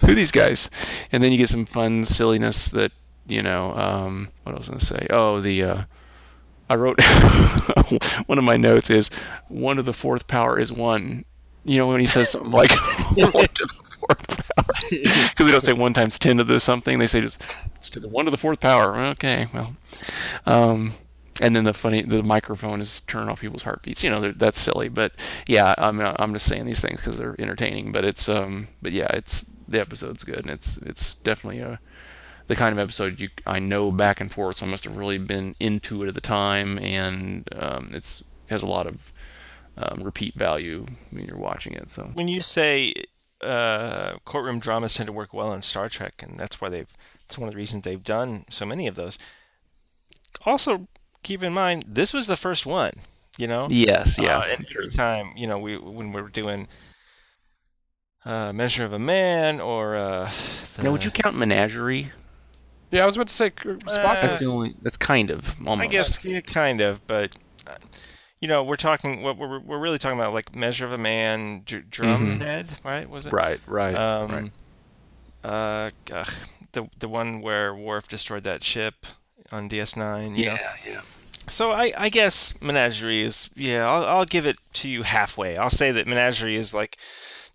[0.00, 0.70] who these guys.
[1.12, 2.92] And then you get some fun silliness that
[3.26, 3.74] you know.
[3.74, 5.06] Um, what I was gonna say?
[5.10, 5.62] Oh, the.
[5.62, 5.82] Uh,
[6.70, 6.98] I wrote
[8.26, 9.10] one of my notes is
[9.48, 11.26] one to the fourth power is one.
[11.64, 12.72] You know when he says something like
[13.14, 14.41] one to the fourth power
[14.90, 16.98] because they don't say one times ten to the something.
[16.98, 17.42] They say just
[17.92, 18.96] to the one to the fourth power.
[18.96, 19.76] Okay, well,
[20.46, 20.92] um,
[21.40, 24.02] and then the funny the microphone is turning off people's heartbeats.
[24.02, 25.12] You know that's silly, but
[25.46, 27.92] yeah, I'm I'm just saying these things because they're entertaining.
[27.92, 31.80] But it's um, but yeah, it's the episode's good, and it's it's definitely a
[32.48, 34.58] the kind of episode you I know back and forth.
[34.58, 38.62] So I must have really been into it at the time, and um, it's has
[38.62, 39.12] a lot of
[39.78, 41.90] um, repeat value when you're watching it.
[41.90, 42.94] So when you say
[43.42, 46.92] uh, courtroom dramas tend to work well in Star Trek, and that's why they've
[47.24, 49.18] it's one of the reasons they've done so many of those.
[50.44, 50.88] Also,
[51.22, 52.92] keep in mind this was the first one.
[53.38, 53.68] You know.
[53.70, 54.18] Yes.
[54.18, 54.38] Yeah.
[54.38, 56.68] Uh, and every time you know we when we are doing
[58.24, 60.30] uh, Measure of a Man or uh,
[60.76, 60.84] the...
[60.84, 62.12] now would you count Menagerie?
[62.90, 63.86] Yeah, I was about to say Spock.
[63.86, 64.74] that's the only.
[64.82, 65.56] That's kind of.
[65.66, 65.88] Almost.
[65.88, 67.76] I guess yeah, kind of, but uh,
[68.42, 69.22] you know, we're talking.
[69.22, 72.88] What we're we're really talking about, like Measure of a Man, Dr- Drumhead, mm-hmm.
[72.88, 73.08] right?
[73.08, 73.32] Was it?
[73.32, 73.60] Right.
[73.66, 73.94] Right.
[73.94, 74.50] Um, right.
[75.44, 76.32] Uh, ugh,
[76.72, 79.06] the the one where Worf destroyed that ship
[79.52, 80.36] on DS9.
[80.36, 80.60] yeah, know?
[80.84, 81.00] yeah.
[81.46, 85.56] So I, I guess Menagerie is yeah I'll, I'll give it to you halfway.
[85.56, 86.98] I'll say that Menagerie is like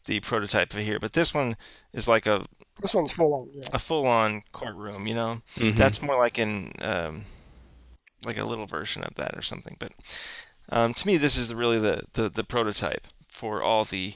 [0.05, 1.57] the prototype of here, but this one
[1.91, 2.45] is like a
[2.81, 3.67] this one's full on yeah.
[3.73, 5.05] a full on courtroom.
[5.05, 5.75] You know, mm-hmm.
[5.75, 7.23] that's more like in um,
[8.25, 9.75] like a little version of that or something.
[9.79, 9.91] But
[10.69, 14.15] um, to me, this is really the, the the prototype for all the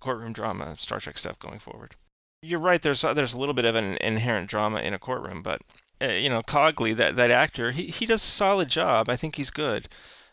[0.00, 1.96] courtroom drama Star Trek stuff going forward
[2.44, 2.82] you're right.
[2.82, 5.62] There's there's a little bit of an inherent drama in a courtroom, but
[6.02, 9.08] uh, you know, Cogley, that that actor, he he does a solid job.
[9.08, 9.88] I think he's good.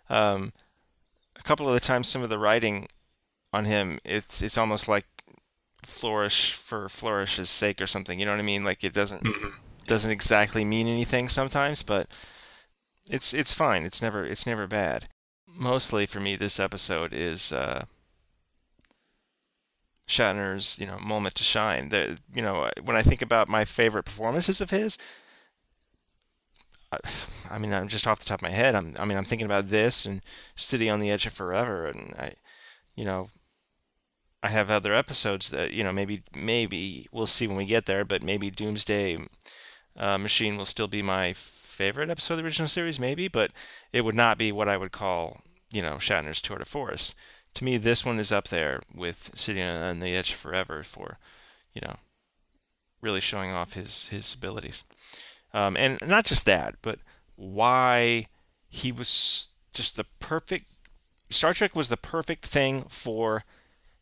[0.09, 0.51] Um,
[1.37, 2.87] a couple of the times, some of the writing
[3.53, 5.05] on him, it's it's almost like
[5.83, 8.19] flourish for flourish's sake or something.
[8.19, 8.63] You know what I mean?
[8.63, 9.55] Like it doesn't mm-hmm.
[9.87, 12.07] doesn't exactly mean anything sometimes, but
[13.12, 13.84] it's it's fine.
[13.86, 15.08] It's never it's never bad.
[15.47, 17.86] mostly for me, this episode is uh,
[20.08, 21.89] Shatner's, you know, moment to shine.
[21.89, 24.97] The, you know, when I think about my favorite performances of his,
[26.91, 26.97] I,
[27.50, 28.76] I mean, I'm just off the top of my head.
[28.76, 30.21] I'm, I mean, I'm thinking about this and
[30.56, 32.34] City on the Edge of Forever, and I,
[32.95, 33.30] you know,
[34.43, 38.06] I have other episodes that you know maybe maybe we'll see when we get there,
[38.06, 39.17] but maybe Doomsday
[39.97, 41.34] uh, Machine will still be my
[41.81, 43.51] favorite episode of the original series, maybe, but
[43.91, 45.41] it would not be what I would call
[45.71, 47.15] you know Shatner's tour de force.
[47.55, 51.17] To me, this one is up there with City on the Edge Forever for
[51.73, 51.95] you know
[53.01, 54.83] really showing off his his abilities,
[55.53, 56.99] um, and not just that, but
[57.35, 58.27] why
[58.69, 60.67] he was just the perfect.
[61.29, 63.43] Star Trek was the perfect thing for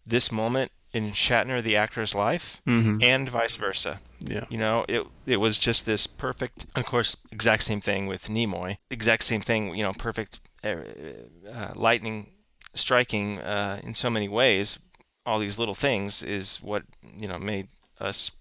[0.06, 3.04] this moment in Shatner, the actor's life, Mhm.
[3.04, 4.00] and vice versa.
[4.22, 4.46] Yeah.
[4.50, 6.66] You know, it it was just this perfect.
[6.76, 8.78] Of course, exact same thing with Nimoy.
[8.90, 9.74] Exact same thing.
[9.76, 10.76] You know, perfect uh,
[11.50, 12.28] uh, lightning
[12.74, 14.80] striking uh, in so many ways.
[15.26, 16.84] All these little things is what
[17.16, 17.68] you know made
[18.00, 18.32] us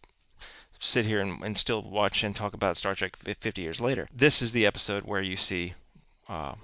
[0.79, 4.09] sit here and, and still watch and talk about Star Trek 50 years later.
[4.14, 5.75] This is the episode where you see
[6.29, 6.55] uh,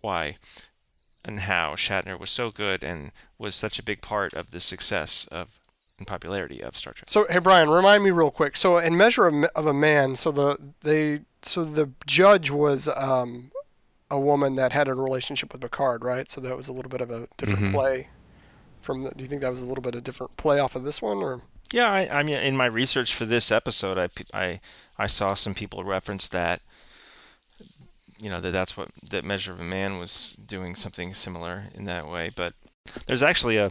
[0.00, 0.36] why
[1.24, 5.26] and how Shatner was so good and was such a big part of the success
[5.28, 5.58] of
[6.02, 7.08] and popularity of Star Trek.
[7.08, 8.56] So hey Brian, remind me real quick.
[8.56, 13.50] So in Measure of, of a Man, so the they so the judge was um,
[14.10, 16.28] a woman that had a relationship with Picard, right?
[16.30, 17.72] So that was a little bit of a different Mhm.
[17.72, 18.08] play.
[18.80, 20.74] From the, do you think that was a little bit of a different play off
[20.76, 24.08] of this one, or Yeah, I, I mean, in my research for this episode, I,
[24.34, 24.60] I,
[24.98, 26.62] I saw some people reference that,
[28.20, 31.84] you know, that that's what that Measure of a Man was doing something similar in
[31.86, 32.30] that way.
[32.36, 32.54] But
[33.06, 33.70] there's actually a,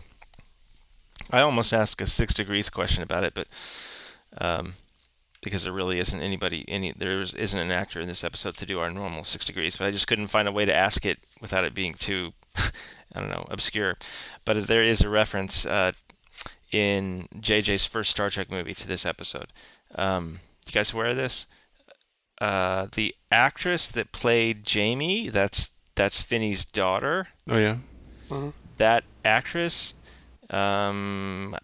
[1.32, 3.48] I almost ask a six degrees question about it, but
[4.38, 4.74] um,
[5.42, 8.80] because there really isn't anybody, any there isn't an actor in this episode to do
[8.80, 11.66] our normal six degrees, but I just couldn't find a way to ask it without
[11.66, 12.34] it being too,
[13.16, 13.98] I don't know, obscure.
[14.46, 15.94] But there is a reference uh,
[16.72, 19.48] in JJ's first Star Trek movie to this episode.
[19.96, 21.48] Um, you guys aware of this?
[22.40, 27.28] Uh, the actress that played Jamie, that's that's Finney's daughter.
[27.48, 27.78] Oh yeah.
[28.78, 29.96] That actress,
[30.52, 31.56] um,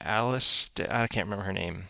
[0.00, 1.84] Alice, I can't remember her name.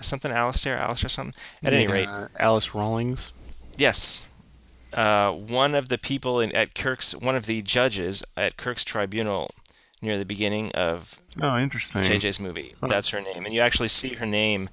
[0.00, 1.34] Something Alistair, Alistair something.
[1.62, 3.30] At any rate, Uh, Alice Rawlings.
[3.76, 4.28] Yes.
[4.92, 9.50] Uh, one of the people in, at Kirk's, one of the judges at Kirk's tribunal
[10.00, 12.02] near the beginning of Oh, interesting.
[12.02, 12.74] JJ's movie.
[12.82, 14.68] That's her name, and you actually see her name,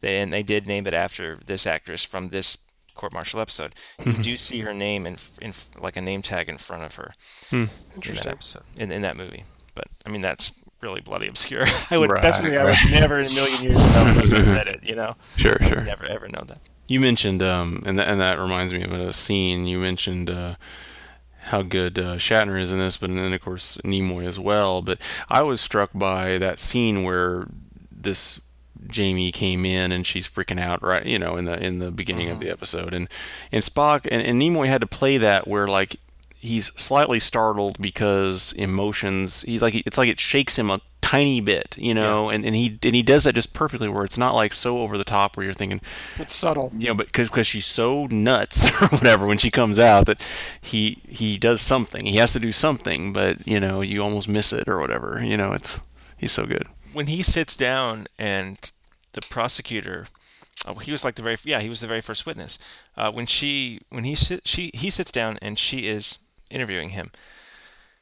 [0.00, 3.74] they, and they did name it after this actress from this court-martial episode.
[4.04, 7.14] You do see her name in, in like a name tag in front of her
[7.50, 8.32] in that interesting?
[8.32, 9.44] episode, in, in that movie.
[9.74, 11.62] But I mean, that's really bloody obscure.
[11.90, 14.66] I would Right, definitely, I would never in a million years know unless I read
[14.68, 14.80] it.
[14.82, 15.76] You know, Sure, I sure.
[15.78, 16.58] would never ever know that.
[16.88, 19.66] You mentioned, um, and that, and that reminds me of a scene.
[19.66, 20.56] You mentioned uh,
[21.44, 24.82] how good uh, Shatner is in this, but then of course Nimoy as well.
[24.82, 24.98] But
[25.30, 27.46] I was struck by that scene where
[27.90, 28.42] this
[28.88, 31.06] Jamie came in and she's freaking out, right?
[31.06, 33.08] You know, in the in the beginning of the episode, and
[33.52, 35.96] and Spock and, and Nimoy had to play that where like
[36.42, 39.42] he's slightly startled because emotions.
[39.42, 42.78] He's like it's like it shakes him a tiny bit, you know, and, and he
[42.82, 45.44] and he does that just perfectly where it's not like so over the top where
[45.44, 45.80] you're thinking,
[46.18, 46.72] It's subtle.
[46.76, 50.20] you know, but because she's so nuts or whatever when she comes out that
[50.60, 52.06] he he does something.
[52.06, 55.22] He has to do something, but you know, you almost miss it or whatever.
[55.24, 55.80] You know, it's
[56.16, 56.66] he's so good.
[56.92, 58.70] when he sits down and
[59.12, 60.06] the prosecutor
[60.66, 62.58] oh, he was like the very yeah he was the very first witness
[62.96, 66.20] uh, when she when he she he sits down and she is
[66.52, 67.10] interviewing him.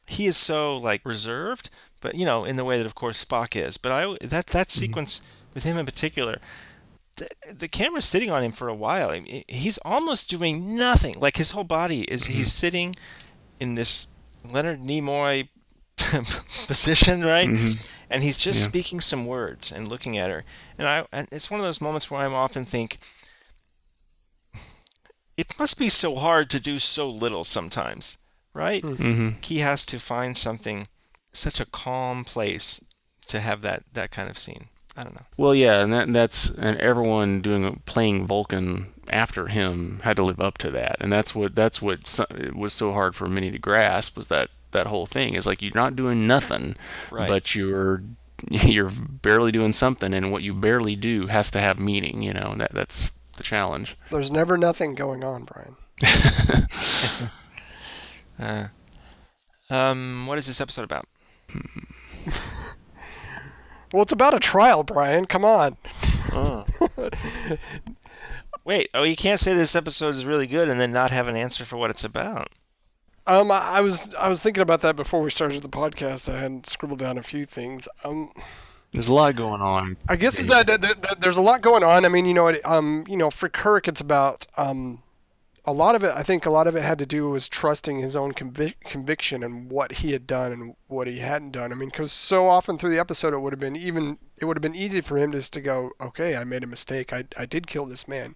[0.05, 1.69] He is so like reserved
[2.01, 3.77] but you know in the way that of course Spock is.
[3.77, 4.79] But I that that mm-hmm.
[4.79, 5.21] sequence
[5.53, 6.37] with him in particular
[7.15, 9.11] the, the camera's sitting on him for a while.
[9.11, 11.19] I mean, he's almost doing nothing.
[11.19, 12.65] Like his whole body is he's mm-hmm.
[12.65, 12.95] sitting
[13.59, 14.07] in this
[14.49, 15.49] Leonard Nimoy
[16.67, 17.49] position, right?
[17.49, 17.87] Mm-hmm.
[18.09, 18.67] And he's just Yeah.
[18.67, 20.43] speaking some words and looking at her.
[20.77, 22.97] And I and it's one of those moments where I often think
[25.37, 28.17] it must be so hard to do so little sometimes,
[28.53, 28.83] right?
[28.83, 29.29] Mm-hmm.
[29.41, 30.85] He has to find something
[31.33, 32.83] such a calm place
[33.27, 34.65] to have that that kind of scene.
[34.97, 35.25] I don't know.
[35.37, 40.41] Well, yeah, and that that's and everyone doing playing Vulcan after him had to live
[40.41, 43.51] up to that, and that's what that's what so- it was so hard for many
[43.51, 46.75] to grasp was that that whole thing is like you're not doing nothing,
[47.09, 47.27] Right.
[47.27, 48.03] but you're
[48.49, 52.49] you're barely doing something, and what you barely do has to have meaning, you know.
[52.51, 53.95] And that that's the challenge.
[54.09, 55.77] There's never nothing going on, Brian.
[58.41, 58.67] Uh,
[59.69, 61.05] um, what is this episode about?
[63.93, 65.25] Well, it's about a trial, Brian.
[65.25, 65.75] Come on.
[68.63, 71.35] Wait, oh, you can't say this episode is really good and then not have an
[71.35, 72.49] answer for what it's about.
[73.27, 76.33] Um, I, I was I was thinking about that before we started the podcast.
[76.33, 77.87] I had scribbled down a few things.
[78.03, 78.31] Um,
[78.91, 79.97] There's a lot going on.
[80.07, 82.05] I guess it's that, that, that, that there's a lot going on.
[82.05, 85.03] I mean, you know, it, um, you know, for Kirk, it's about um,
[85.65, 86.11] a lot of it.
[86.15, 89.43] I think a lot of it had to do with trusting his own convic- conviction
[89.43, 91.71] and what he had done and what he hadn't done.
[91.71, 94.57] I mean, because so often through the episode, it would have been even it would
[94.57, 97.13] have been easy for him just to go, okay, I made a mistake.
[97.13, 98.35] I I did kill this man,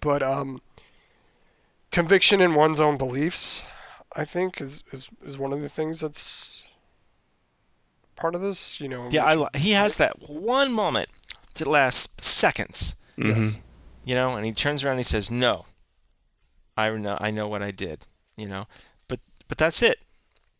[0.00, 0.60] but um,
[1.92, 3.64] conviction in one's own beliefs,
[4.16, 6.68] I think, is is is one of the things that's
[8.16, 8.80] part of this.
[8.80, 9.06] You know.
[9.10, 11.08] Yeah, I, he has that one moment
[11.54, 13.58] that lasts seconds, Mhm.
[14.04, 15.66] you know, and he turns around and he says, "No,
[16.76, 18.06] I know, I know what I did,"
[18.36, 18.66] you know,
[19.08, 19.98] but but that's it.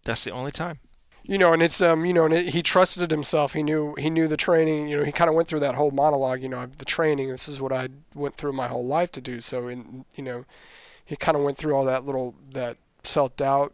[0.04, 0.78] That's the only time.
[1.24, 3.52] you know, and it's um, you know, and it, he trusted himself.
[3.54, 4.88] He knew he knew the training.
[4.88, 6.42] You know, he kind of went through that whole monologue.
[6.42, 7.28] You know, the training.
[7.30, 9.40] This is what I went through my whole life to do.
[9.40, 10.44] So, in you know,
[11.04, 13.72] he kind of went through all that little that self doubt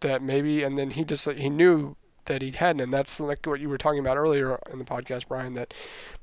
[0.00, 1.96] that maybe, and then he just he knew
[2.26, 5.28] that he hadn't, and that's like what you were talking about earlier in the podcast,
[5.28, 5.54] Brian.
[5.54, 5.74] That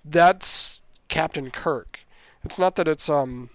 [0.03, 1.99] that's Captain Kirk.
[2.43, 3.49] It's not that it's um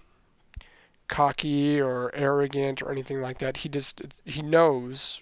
[1.09, 3.57] cocky or arrogant or anything like that.
[3.57, 5.21] He just he knows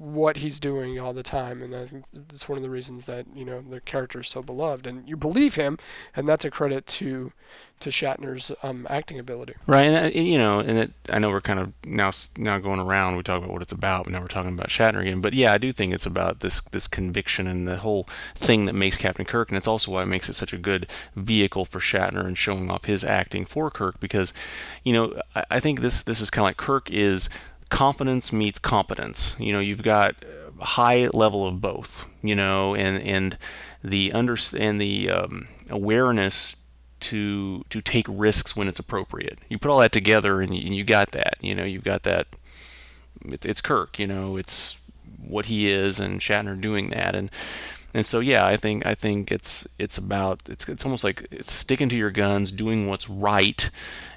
[0.00, 3.26] what he's doing all the time, and I think that's one of the reasons that
[3.34, 5.78] you know the character is so beloved, and you believe him,
[6.16, 7.32] and that's a credit to
[7.80, 9.54] to Shatner's um, acting ability.
[9.66, 12.80] Right, and, uh, you know, and it, I know we're kind of now now going
[12.80, 13.16] around.
[13.16, 15.20] We talk about what it's about, but now we're talking about Shatner again.
[15.20, 18.74] But yeah, I do think it's about this this conviction and the whole thing that
[18.74, 21.78] makes Captain Kirk, and it's also why it makes it such a good vehicle for
[21.78, 24.00] Shatner and showing off his acting for Kirk.
[24.00, 24.32] Because,
[24.82, 27.28] you know, I, I think this this is kind of like Kirk is
[27.70, 29.36] confidence meets competence.
[29.38, 30.16] You know, you've got
[30.60, 32.06] high level of both.
[32.22, 33.38] You know, and and
[33.82, 36.56] the under and the um, awareness
[37.00, 39.38] to to take risks when it's appropriate.
[39.48, 41.34] You put all that together, and you, and you got that.
[41.40, 42.26] You know, you've got that.
[43.24, 43.98] It, it's Kirk.
[43.98, 44.78] You know, it's
[45.18, 47.30] what he is, and Shatner doing that, and
[47.94, 51.52] and so yeah, I think I think it's it's about it's it's almost like it's
[51.52, 53.70] sticking to your guns, doing what's right,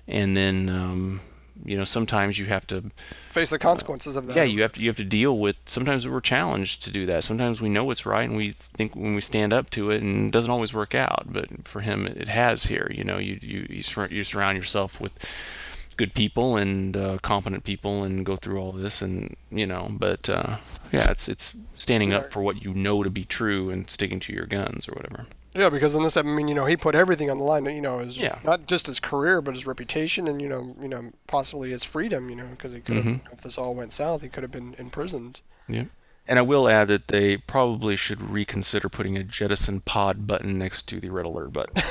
[0.07, 1.21] and then um,
[1.65, 2.91] you know sometimes you have to
[3.31, 4.35] Face the consequences of that.
[4.35, 5.55] yeah, you have to you have to deal with.
[5.65, 7.23] Sometimes we're challenged to do that.
[7.23, 10.27] Sometimes we know what's right, and we think when we stand up to it, and
[10.27, 11.25] it doesn't always work out.
[11.27, 12.91] But for him, it has here.
[12.93, 15.13] You know, you you you, sur- you surround yourself with
[15.95, 19.89] good people and uh, competent people, and go through all this, and you know.
[19.91, 20.57] But uh,
[20.91, 24.33] yeah, it's it's standing up for what you know to be true and sticking to
[24.33, 25.25] your guns or whatever.
[25.55, 27.65] Yeah, because in this, I mean, you know, he put everything on the line.
[27.65, 28.39] You know, his Yeah.
[28.43, 32.29] not just his career, but his reputation, and you know, you know, possibly his freedom.
[32.29, 33.33] You know, because he could have, Mm-hmm.
[33.33, 35.41] if this all went south, he could have been imprisoned.
[35.67, 35.85] Yeah.
[36.25, 40.83] And I will add that they probably should reconsider putting a jettison pod button next
[40.83, 41.75] to the red alert button.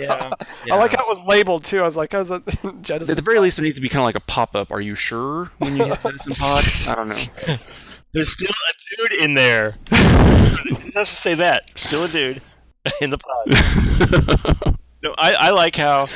[0.00, 0.32] Yeah,
[0.70, 1.78] I like how it was labeled too.
[1.80, 2.40] I was like, I was a
[2.82, 3.12] jettison.
[3.12, 4.70] At the very least, it needs to be kind of like a pop up.
[4.72, 6.64] Are you sure when you hit jettison pod?
[6.88, 7.56] I don't know.
[8.12, 9.76] There's still a dude in there.
[9.92, 11.78] it has to say that.
[11.78, 12.44] Still a dude
[13.00, 14.76] in the pod.
[15.02, 16.08] no, I, I like how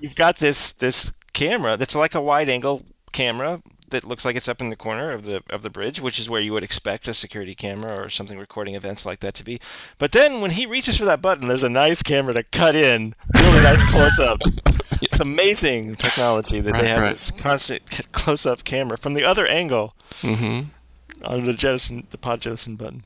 [0.00, 4.48] you've got this this camera that's like a wide angle camera that looks like it's
[4.48, 7.06] up in the corner of the of the bridge, which is where you would expect
[7.06, 9.60] a security camera or something recording events like that to be.
[9.98, 13.14] But then when he reaches for that button, there's a nice camera to cut in,
[13.34, 14.40] really nice close up.
[15.02, 17.10] It's amazing technology that Right, they have right.
[17.12, 20.68] this constant close up camera from the other angle Mm-hmm.
[21.24, 23.04] on the jettison the pod jettison button.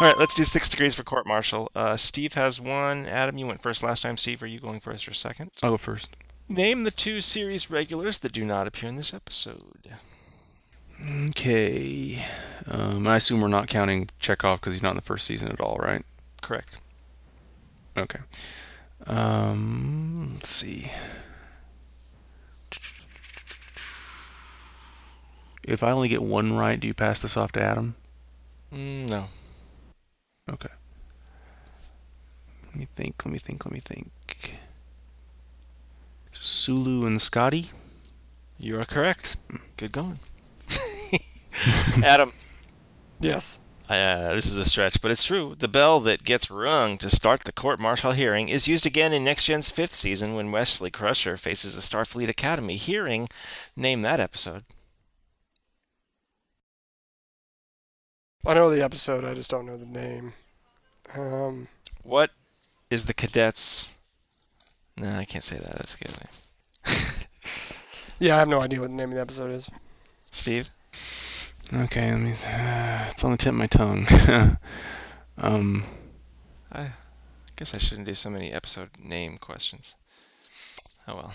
[0.00, 1.70] All right, let's do six degrees for court martial.
[1.74, 3.06] Uh, Steve has one.
[3.06, 4.16] Adam, you went first last time.
[4.16, 5.52] Steve, are you going first or second?
[5.62, 6.16] I'll go first.
[6.48, 9.62] Name the two series regulars that do not appear in this episode.
[11.28, 12.24] Okay.
[12.66, 15.60] Um, I assume we're not counting Chekhov because he's not in the first season at
[15.60, 16.04] all, right?
[16.42, 16.80] Correct.
[17.96, 18.20] Okay.
[19.06, 20.90] Um, let's see.
[25.62, 27.94] If I only get one right, do you pass this off to Adam?
[28.74, 29.28] Mm, no.
[30.50, 30.68] Okay.
[32.66, 34.10] Let me think, let me think, let me think.
[36.32, 37.70] Sulu and Scotty?
[38.58, 39.36] You are correct.
[39.76, 40.18] Good going.
[42.04, 42.32] Adam,
[43.20, 43.58] yes.
[43.88, 45.54] uh, this is a stretch, but it's true.
[45.56, 49.24] The bell that gets rung to start the court martial hearing is used again in
[49.24, 53.28] Next Gen's fifth season when Wesley Crusher faces the Starfleet Academy hearing.
[53.76, 54.64] Name that episode.
[58.46, 59.24] I know the episode.
[59.24, 60.34] I just don't know the name.
[61.14, 61.68] Um,
[62.02, 62.30] What
[62.90, 63.96] is the cadets?
[64.96, 65.72] No, I can't say that.
[65.72, 67.26] That's a good name.
[68.20, 69.70] yeah, I have no idea what the name of the episode is.
[70.30, 70.68] Steve?
[71.72, 72.32] Okay, let me.
[72.32, 74.06] Uh, it's on the tip of my tongue.
[75.38, 75.82] um,
[76.70, 76.90] I
[77.56, 79.94] guess I shouldn't do so many episode name questions.
[81.08, 81.32] Oh well.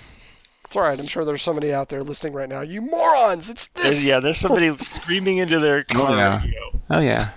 [0.70, 0.99] It's all right.
[0.99, 2.61] I'm sure there's somebody out there listening right now.
[2.61, 3.49] You morons!
[3.49, 3.84] It's this.
[3.84, 6.43] There's, yeah, there's somebody screaming into their car yeah.
[6.43, 6.80] radio.
[6.91, 7.32] Oh yeah.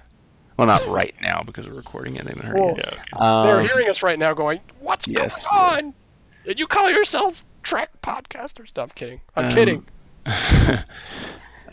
[0.58, 2.24] Well, not right now because we're recording it.
[2.26, 2.84] They haven't heard Well, it.
[2.84, 3.42] Yeah.
[3.44, 5.94] They're Um, hearing us right now, going, "What's yes, going on?"
[6.46, 8.70] And you call yourselves Trek podcasters?
[8.76, 9.22] No, I'm kidding.
[9.34, 9.86] I'm Um, kidding.
[10.26, 10.84] I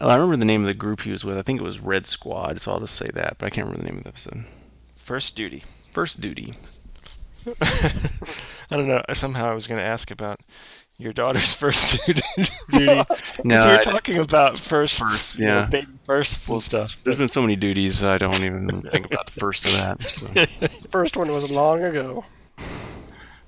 [0.02, 1.38] remember the name of the group he was with.
[1.38, 3.36] I think it was Red Squad, so I'll just say that.
[3.38, 4.46] But I can't remember the name of the episode.
[4.96, 5.64] First duty.
[5.92, 6.54] First Duty.
[7.62, 9.04] I don't know.
[9.14, 10.40] Somehow I was going to ask about
[11.00, 12.22] your daughter's first duty.
[12.72, 12.86] duty.
[13.08, 15.66] 'Cause No, we were I- talking about firsts, First, you know, yeah.
[15.66, 17.02] baby firsts and stuff.
[17.04, 20.04] There's been so many duties, I don't even think about the first of that.
[20.04, 20.28] So.
[20.92, 22.26] First one was long ago.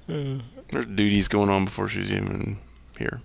[0.07, 2.57] There's duties going on before she's even
[2.97, 3.21] here.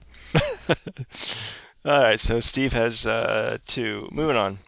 [1.84, 4.08] All right, so Steve has uh, two.
[4.12, 4.58] Moving on.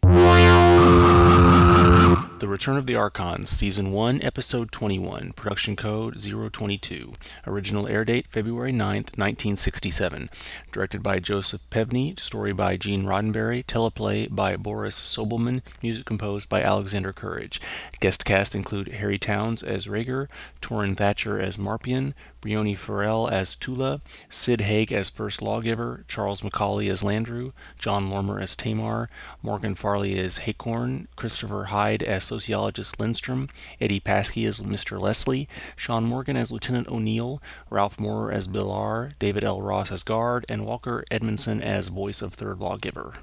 [2.09, 7.13] The Return of the Archons, Season 1, Episode 21, Production Code 022.
[7.47, 10.31] Original air date February 9th, 1967.
[10.73, 16.63] Directed by Joseph Pevney, story by Gene Roddenberry, teleplay by Boris Sobelman, music composed by
[16.63, 17.61] Alexander Courage.
[18.01, 20.29] Guest cast include Harry Townes as Rager,
[20.63, 26.89] Torin Thatcher as Marplon, Brioni Farrell as Tula, Sid Haig as First Lawgiver, Charles Macauley
[26.89, 29.11] as Landru, Jon Lormer as Tamar,
[29.43, 33.49] Morgan Farley as Hacom, Christopher Hyde as Sociologist Lindstrom,
[33.81, 35.01] Eddie Paskey as Mr.
[35.01, 39.63] Leslie, Sean Morgan as Lieutenant O'Neill, Ralph Maurer as Bill R., David L.
[39.63, 43.15] Ross as Guard, and Walker Edmiston as Voice of Third Lawgiver.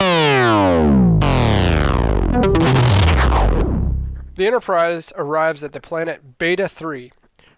[4.37, 7.11] The Enterprise arrives at the planet Beta 3,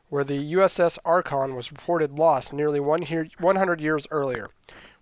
[0.10, 4.50] where the USS Archon was reported lost nearly 100 years earlier.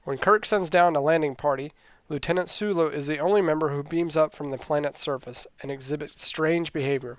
[0.04, 1.72] When Kirk sends down a landing party,
[2.08, 6.24] Lieutenant Sulu is the only member who beams up from the planet's surface and exhibits
[6.24, 7.18] strange behavior.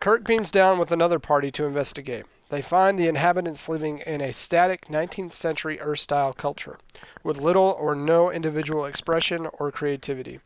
[0.00, 2.26] Kirk beams down with another party to investigate.
[2.48, 6.78] They find the inhabitants living in a static 19th century Earth style culture,
[7.22, 10.40] with little or no individual expression or creativity.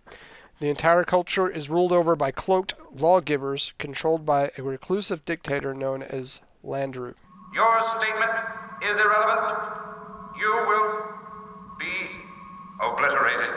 [0.61, 6.03] The entire culture is ruled over by cloaked lawgivers controlled by a reclusive dictator known
[6.03, 7.15] as Landru.
[7.55, 8.31] Your statement
[8.83, 9.59] is irrelevant.
[10.39, 11.03] You will
[11.79, 12.16] be
[12.81, 13.55] obliterated.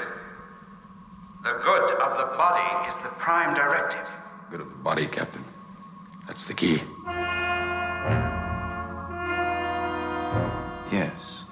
[1.44, 4.06] The good of the body is the prime directive.
[4.52, 5.44] Good of the body, Captain.
[6.28, 6.82] That's the key.
[10.92, 11.44] Yes.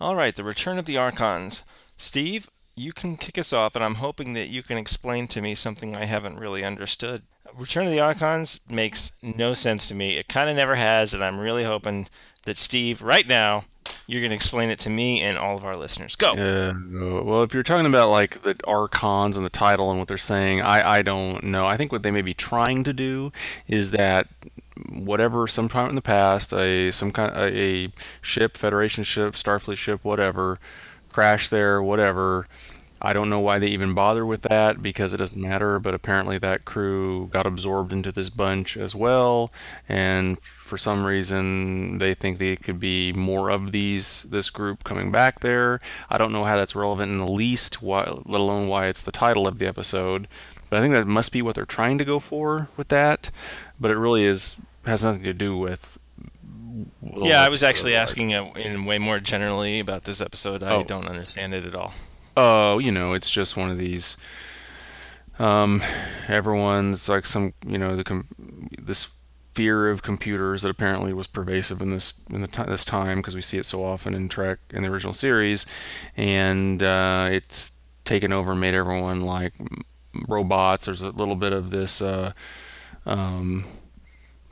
[0.00, 1.64] All right, the return of the Archons.
[1.96, 5.54] Steve, you can kick us off, and I'm hoping that you can explain to me
[5.54, 7.22] something I haven't really understood.
[7.54, 10.16] Return of the Archons makes no sense to me.
[10.16, 12.06] It kind of never has, and I'm really hoping
[12.44, 13.64] that Steve, right now,
[14.06, 16.16] you're going to explain it to me and all of our listeners.
[16.16, 16.32] Go.
[16.32, 16.74] Uh,
[17.22, 20.60] well, if you're talking about like the archons and the title and what they're saying,
[20.60, 21.66] I, I don't know.
[21.66, 23.32] I think what they may be trying to do
[23.68, 24.28] is that
[24.88, 27.88] whatever sometime in the past a some kind a, a
[28.22, 30.58] ship, Federation ship, Starfleet ship, whatever,
[31.10, 32.46] crashed there, whatever.
[33.02, 36.36] I don't know why they even bother with that because it doesn't matter, but apparently
[36.38, 39.50] that crew got absorbed into this bunch as well,
[39.88, 45.10] and for some reason they think they could be more of these this group coming
[45.10, 45.80] back there.
[46.10, 49.12] I don't know how that's relevant in the least, why, let alone why it's the
[49.12, 50.28] title of the episode.
[50.68, 53.30] But I think that must be what they're trying to go for with that.
[53.80, 55.98] But it really is has nothing to do with.
[57.02, 60.62] Yeah, I was actually asking in way more generally about this episode.
[60.62, 60.84] I Oh.
[60.84, 61.92] don't understand it at all.
[62.36, 64.16] Oh, you know, it's just one of these.
[65.38, 65.82] Um,
[66.28, 68.28] everyone's like some, you know, the com-
[68.82, 69.14] this
[69.54, 73.34] fear of computers that apparently was pervasive in this in the ti this time because
[73.34, 75.66] we see it so often in Trek in the original series,
[76.16, 77.72] and uh, it's
[78.04, 79.54] taken over, and made everyone like
[80.28, 80.86] robots.
[80.86, 82.02] There's a little bit of this.
[82.02, 82.32] Uh,
[83.06, 83.64] um,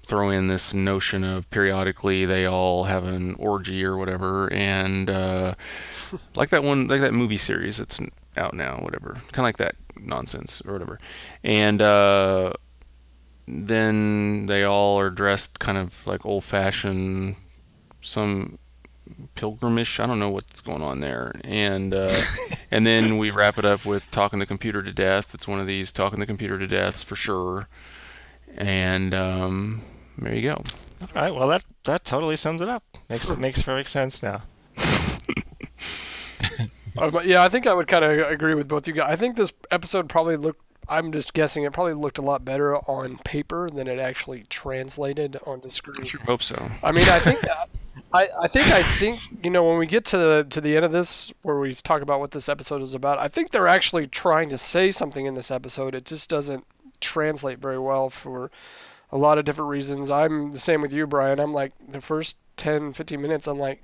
[0.09, 5.55] throw in this notion of periodically they all have an orgy or whatever, and uh,
[6.35, 8.01] like that one, like that movie series that's
[8.37, 10.99] out now, whatever, kind of like that nonsense or whatever,
[11.45, 12.53] and uh,
[13.47, 17.37] then they all are dressed kind of like old-fashioned,
[18.01, 18.59] some
[19.35, 20.01] pilgrimish.
[20.01, 22.11] I don't know what's going on there, and uh,
[22.71, 25.35] and then we wrap it up with talking the computer to death.
[25.35, 27.69] It's one of these talking the computer to deaths for sure,
[28.57, 29.83] and um,
[30.19, 30.55] there you go.
[30.55, 32.83] All right, well that that totally sums it up.
[33.09, 34.43] Makes it makes perfect sense now.
[36.97, 39.09] Uh, but yeah, I think I would kind of agree with both you guys.
[39.09, 40.61] I think this episode probably looked.
[40.89, 41.65] I'm just guessing.
[41.65, 46.05] It probably looked a lot better on paper than it actually translated onto screen.
[46.05, 46.57] Sure hope so.
[46.83, 47.69] I mean, I think that,
[48.13, 50.85] I, I think I think you know when we get to the to the end
[50.85, 54.07] of this, where we talk about what this episode is about, I think they're actually
[54.07, 55.95] trying to say something in this episode.
[55.95, 56.65] It just doesn't
[57.01, 58.51] translate very well for
[59.11, 60.11] a lot of different reasons.
[60.11, 61.41] I'm the same with you, Brian.
[61.41, 63.83] I'm like the first 10, 15 minutes, I'm like,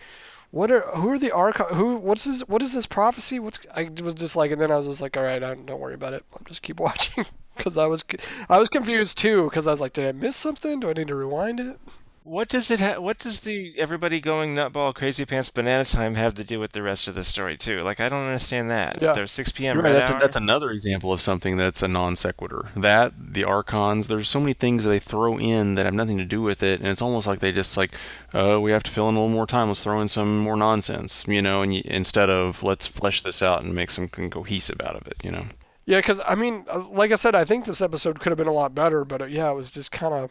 [0.51, 1.67] what are who are the archon?
[1.75, 2.43] Who what's this?
[2.43, 3.41] What is this prophecy?
[3.41, 5.81] What's I was just like, and then I was just like, all right, I, don't
[5.81, 6.25] worry about it.
[6.33, 8.05] I'll just keep watching because I was
[8.49, 10.79] I was confused too because I was like, did I miss something?
[10.79, 11.81] Do I need to rewind it?
[12.25, 12.81] What does it?
[12.81, 16.73] Ha- what does the everybody going nutball crazy pants banana time have to do with
[16.73, 17.83] the rest of the story too?
[17.83, 19.03] Like I don't understand that.
[19.03, 19.13] Yeah.
[19.13, 19.77] There's 6 p.m.
[19.77, 22.71] Right, red that's, a, that's another example of something that's a non sequitur.
[22.77, 26.25] That the archons, there's so many things that they throw in that have nothing to
[26.25, 27.91] do with it, and it's almost like they just like,
[28.33, 29.69] oh, we have to fill in a little more time.
[29.69, 33.43] Let's throw in some more nonsense, you know, and you, instead of let's flesh this
[33.43, 35.45] out and make something cohesive out of it, you know.
[35.85, 38.47] Yeah, because I mean, uh, like I said, I think this episode could have been
[38.47, 40.31] a lot better, but uh, yeah, it was just kind of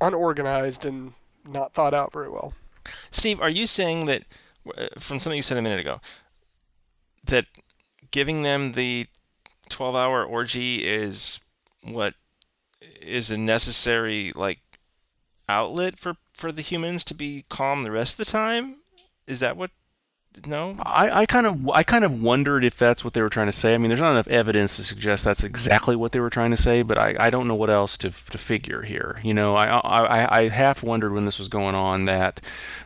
[0.00, 1.12] unorganized and
[1.46, 2.54] not thought out very well.
[3.10, 4.22] Steve, are you saying that
[4.76, 6.00] uh, from something you said a minute ago
[7.26, 7.46] that
[8.10, 9.06] giving them the
[9.70, 11.40] 12-hour orgy is
[11.82, 12.14] what
[13.00, 14.60] is a necessary like
[15.48, 18.76] outlet for for the humans to be calm the rest of the time?
[19.26, 19.70] Is that what?
[20.46, 20.76] No.
[20.82, 23.52] I, I kind of I kind of wondered if that's what they were trying to
[23.52, 23.74] say.
[23.74, 26.56] I mean, there's not enough evidence to suggest that's exactly what they were trying to
[26.56, 29.20] say, but I, I don't know what else to, to figure here.
[29.22, 32.40] You know, I, I I half wondered when this was going on that,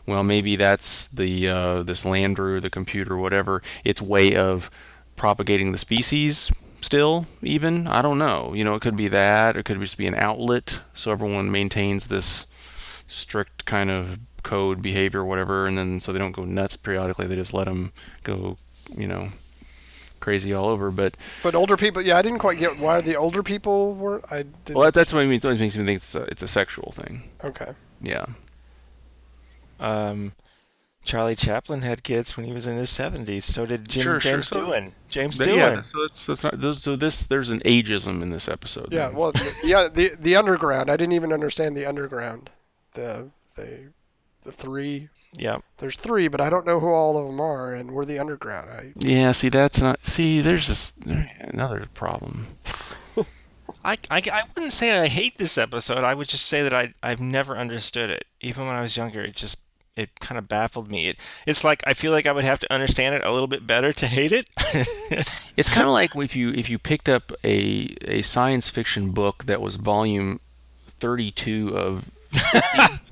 [0.07, 4.71] well, maybe that's the uh, this Landru, the computer, whatever, its way of
[5.17, 6.53] propagating the species.
[6.81, 8.53] Still, even I don't know.
[8.55, 9.57] You know, it could be that.
[9.57, 12.47] It could just be an outlet, so everyone maintains this
[13.09, 17.37] strict kind of code behavior whatever and then so they don't go nuts periodically they
[17.37, 17.93] just let them
[18.23, 18.57] go
[18.97, 19.29] you know
[20.21, 23.43] crazy all over but But older people, yeah, I didn't quite get why the older
[23.43, 24.21] people were.
[24.31, 24.75] I did.
[24.75, 26.93] well that, that's what I mean it makes me think it's a, it's a sexual
[26.93, 27.71] thing Okay.
[28.01, 28.27] yeah
[29.81, 30.33] Um,
[31.05, 33.43] Charlie Chaplin had kids when he was in his 70s.
[33.45, 34.33] So did Jim, Sure, sure.
[34.33, 34.93] James So- Doohan.
[35.09, 35.57] James But Doohan.
[35.57, 39.07] yeah so that's that's not those, so this there's an ageism in this episode Yeah.
[39.09, 39.17] then.
[39.17, 40.91] Well, the, yeah, the the underground.
[40.91, 42.51] I didn't even understand the underground.
[42.95, 43.91] The the
[44.45, 45.09] the three.
[45.33, 45.59] yeah.
[45.79, 48.71] There's three, but I don't know who all of them are, and we're the underground.
[48.71, 51.05] I yeah see that's not see there's just
[51.41, 52.47] another problem
[53.85, 56.03] I, I, I wouldn't say I hate this episode.
[56.03, 58.27] I would just say that I I've never understood it.
[58.41, 59.61] Even when I was younger, it just
[59.95, 61.09] it kind of baffled me.
[61.09, 63.67] It it's like I feel like I would have to understand it a little bit
[63.67, 64.47] better to hate it.
[65.57, 69.45] It's kind of like if you if you picked up a a science fiction book
[69.47, 70.39] that was volume
[70.87, 72.11] 32 of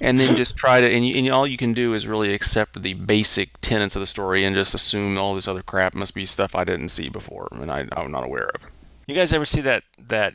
[0.00, 2.80] and then just try to and, you, and all you can do is really accept
[2.82, 6.26] the basic tenets of the story and just assume all this other crap must be
[6.26, 8.70] stuff I didn't see before and I, I'm not aware of.
[9.06, 10.34] you guys ever see that that?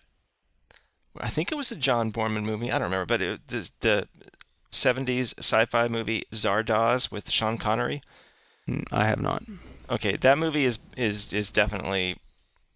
[1.20, 2.72] I think it was a John Boorman movie.
[2.72, 4.08] I don't remember, but it, the the
[4.72, 8.02] 70s sci-fi movie Zardoz with Sean Connery.
[8.68, 9.44] Mm, I have not.
[9.90, 12.16] Okay, that movie is is is definitely,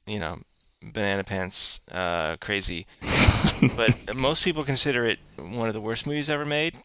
[0.06, 0.38] you know,
[0.82, 2.86] banana pants uh, crazy.
[3.76, 6.76] but most people consider it one of the worst movies ever made.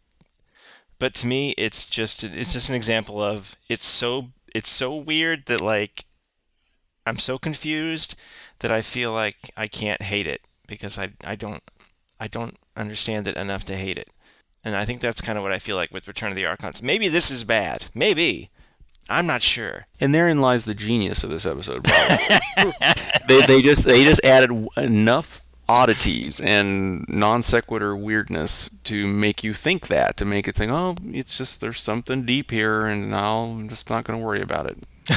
[0.98, 5.46] But to me, it's just it's just an example of it's so it's so weird
[5.46, 6.04] that like
[7.06, 8.14] I'm so confused
[8.60, 11.62] that I feel like I can't hate it because I I don't
[12.20, 14.10] I don't understand it enough to hate it.
[14.64, 16.82] And I think that's kind of what I feel like with Return of the Archons.
[16.82, 17.86] Maybe this is bad.
[17.94, 18.50] Maybe.
[19.12, 19.86] I'm not sure.
[20.00, 21.84] And therein lies the genius of this episode.
[21.84, 22.72] probably.
[23.28, 29.54] they, they just they just added enough oddities and non sequitur weirdness to make you
[29.54, 33.44] think that to make it think, oh, it's just there's something deep here, and I'll,
[33.44, 34.78] I'm just not going to worry about it.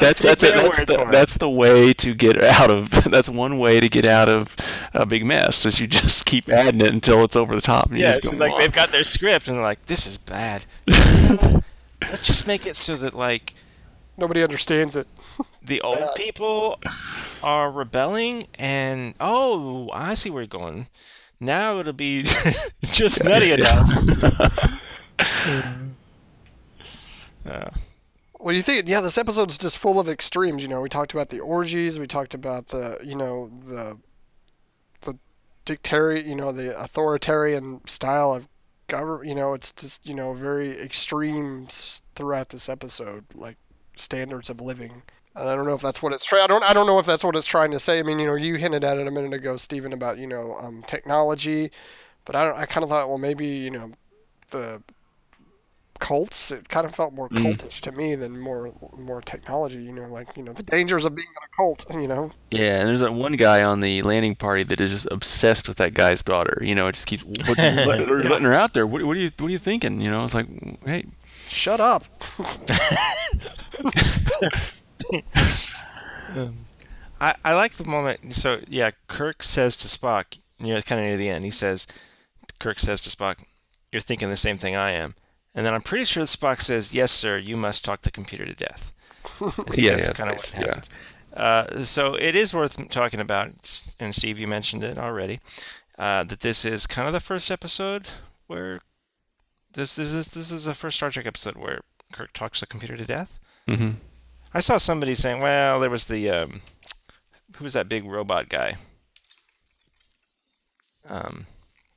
[0.00, 0.54] that's that's it.
[0.54, 2.90] That's the, that's the way to get out of.
[3.10, 4.56] That's one way to get out of
[4.94, 5.66] a big mess.
[5.66, 7.90] Is you just keep adding it until it's over the top.
[7.90, 9.84] And you Yeah, just it's go, like "Wow." they've got their script and they're like,
[9.86, 10.64] this is bad.
[12.02, 13.54] Let's just make it so that like
[14.16, 15.06] nobody understands it.
[15.62, 16.78] the old people
[17.42, 20.86] are rebelling and oh, I see where you're going.
[21.40, 22.22] Now it'll be
[22.84, 24.84] just nutty enough.
[27.46, 27.70] Uh,
[28.38, 30.62] Well, you think, yeah, this episode's just full of extremes.
[30.62, 33.96] You know, we talked about the orgies, we talked about the, you know, the,
[35.00, 35.18] the
[35.64, 38.48] dictary, you know, the authoritarian style of
[38.88, 39.28] government.
[39.28, 43.56] You know, it's just, you know, very extremes throughout this episode, like
[43.96, 45.02] standards of living.
[45.36, 46.42] I don't know if that's what it's trying.
[46.42, 46.64] I don't.
[46.64, 48.00] I don't know if that's what it's trying to say.
[48.00, 50.56] I mean, you know, you hinted at it a minute ago, Stephen, about you know
[50.60, 51.70] um, technology,
[52.24, 52.58] but I don't.
[52.58, 53.92] I kind of thought, well, maybe you know,
[54.50, 54.82] the
[55.98, 56.50] cults.
[56.50, 57.38] It kind of felt more mm.
[57.38, 59.82] cultish to me than more more technology.
[59.82, 61.84] You know, like you know the dangers of being in a cult.
[61.90, 65.08] You know, Yeah, and there's that one guy on the landing party that is just
[65.10, 66.58] obsessed with that guy's daughter.
[66.62, 68.86] You know, it just keeps what, letting, her, letting her out there.
[68.86, 70.00] What, what are you What are you thinking?
[70.00, 70.46] You know, it's like,
[70.84, 71.04] hey,
[71.48, 72.04] shut up.
[76.36, 76.66] Um,
[77.20, 78.34] I, I like the moment.
[78.34, 81.86] So yeah, Kirk says to Spock, near kind of near the end, he says,
[82.58, 83.38] Kirk says to Spock,
[83.92, 85.14] "You're thinking the same thing I am,"
[85.58, 87.36] and then I'm pretty sure Spock says, "Yes, sir.
[87.36, 88.92] You must talk the computer to death."
[89.40, 90.88] I Yeah, yeah, kind of what thanks,
[91.34, 91.42] yeah.
[91.42, 93.50] Uh, so it is worth talking about,
[93.98, 95.40] and Steve, you mentioned it already,
[95.98, 98.08] uh, that this is kind of the first episode
[98.46, 98.78] where
[99.72, 101.80] this this is this is the first Star Trek episode where
[102.12, 103.36] Kirk talks the computer to death.
[103.66, 103.90] hmm
[104.54, 106.60] I saw somebody saying, "Well, there was the um,
[107.56, 108.76] who was that big robot guy?
[111.08, 111.46] Um,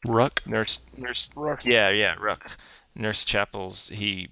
[0.07, 0.41] Ruck.
[0.47, 1.64] Nurse Nurse Rook.
[1.64, 2.57] Yeah, yeah, Rook.
[2.95, 4.29] Nurse Chapel's he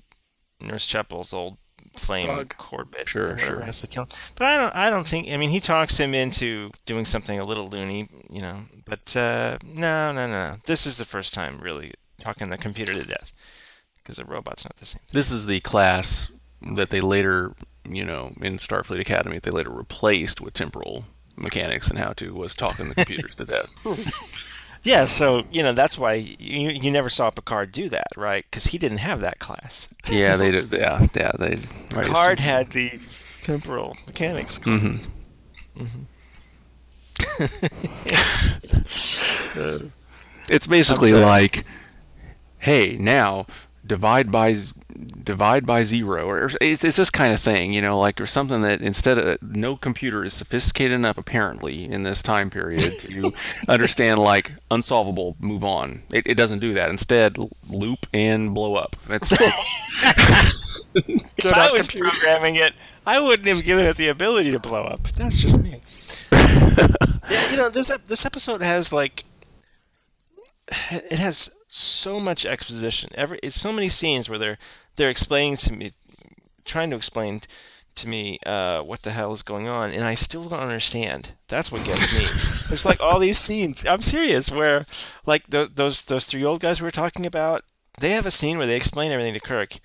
[0.61, 1.57] Nurse Chapel's old
[1.95, 2.53] flame Bug.
[2.57, 3.07] Corbett.
[3.07, 3.61] Sure, or sure.
[3.61, 4.09] Has to kill him.
[4.35, 4.75] But I don't.
[4.75, 5.27] I don't think.
[5.29, 8.57] I mean, he talks him into doing something a little loony, you know.
[8.85, 10.55] But uh, no, no, no.
[10.65, 13.31] This is the first time really talking the computer to death
[13.97, 15.01] because a robot's not the same.
[15.11, 16.31] This is the class
[16.75, 17.53] that they later,
[17.89, 21.05] you know, in Starfleet Academy, they later replaced with temporal
[21.37, 23.69] mechanics and how to was talking the computers to death.
[24.83, 28.45] Yeah, so you know that's why you you never saw Picard do that, right?
[28.49, 29.89] Because he didn't have that class.
[30.09, 30.73] Yeah, they did.
[30.73, 31.57] Yeah, yeah, they.
[31.89, 32.99] Picard had the
[33.43, 35.07] temporal mechanics class.
[35.77, 36.05] Mhm.
[40.51, 41.63] It's basically like,
[42.57, 43.45] hey, now
[43.85, 44.55] divide by
[45.23, 48.61] divide by zero, or it's, it's this kind of thing, you know, like or something
[48.61, 53.31] that instead of no computer is sophisticated enough apparently in this time period to
[53.67, 56.03] understand like unsolvable, move on.
[56.13, 56.89] It, it doesn't do that.
[56.89, 57.37] Instead,
[57.69, 58.95] loop and blow up.
[59.07, 59.31] That's
[60.95, 62.73] If I was programming it,
[63.05, 65.03] I wouldn't have given it the ability to blow up.
[65.09, 65.81] That's just me.
[66.31, 69.23] yeah, you know, this this episode has like
[70.89, 73.11] it has so much exposition.
[73.13, 74.57] Every it's so many scenes where they're
[74.99, 75.91] they're explaining to me,
[76.65, 77.41] trying to explain
[77.95, 81.33] to me uh, what the hell is going on, and I still don't understand.
[81.47, 82.27] That's what gets me.
[82.69, 83.85] There's like all these scenes.
[83.85, 84.85] I'm serious, where
[85.25, 87.63] like th- those those three old guys we were talking about,
[87.99, 89.79] they have a scene where they explain everything to Kirk,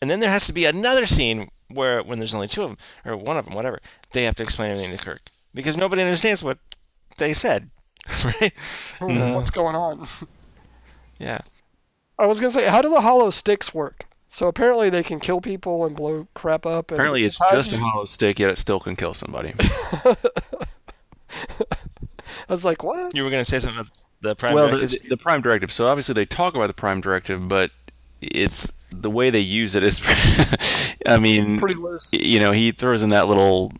[0.00, 2.78] and then there has to be another scene where when there's only two of them
[3.04, 3.80] or one of them, whatever,
[4.12, 5.20] they have to explain everything to Kirk
[5.54, 6.58] because nobody understands what
[7.18, 7.70] they said,
[8.24, 8.52] right?
[8.98, 10.06] Hmm, What's going on?
[11.18, 11.40] Yeah.
[12.18, 14.04] I was gonna say, how do the hollow sticks work?
[14.28, 16.90] So apparently they can kill people and blow crap up.
[16.90, 19.54] And apparently it's how do just a hollow stick, yet it still can kill somebody.
[22.48, 23.14] I was like, what?
[23.14, 24.98] You were going to say something about the prime well, directives?
[24.98, 25.70] the, the prime directive.
[25.72, 27.70] So obviously they talk about the prime directive, but
[28.20, 30.00] it's the way they use it is.
[31.06, 32.12] I mean, Pretty loose.
[32.12, 33.72] you know, he throws in that little,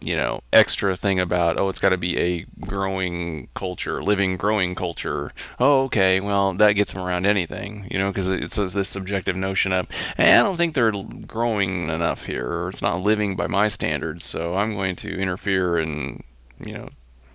[0.00, 4.74] you know, extra thing about oh, it's got to be a growing culture, living, growing
[4.74, 5.32] culture.
[5.58, 9.72] Oh, okay, well that gets them around anything, you know, because it's this subjective notion
[9.72, 10.92] of, hey, I don't think they're
[11.26, 15.78] growing enough here, or it's not living by my standards, so I'm going to interfere
[15.78, 16.22] and,
[16.64, 16.88] you know,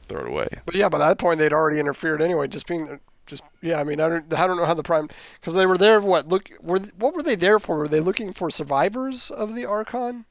[0.04, 0.48] throw it away.
[0.66, 2.48] But yeah, by that point they'd already interfered anyway.
[2.48, 3.80] Just being just yeah.
[3.80, 5.10] I mean, I don't, I don't know how the prime
[5.40, 6.00] because they were there.
[6.02, 6.50] What look?
[6.62, 7.78] Were what were they there for?
[7.78, 10.26] Were they looking for survivors of the Archon?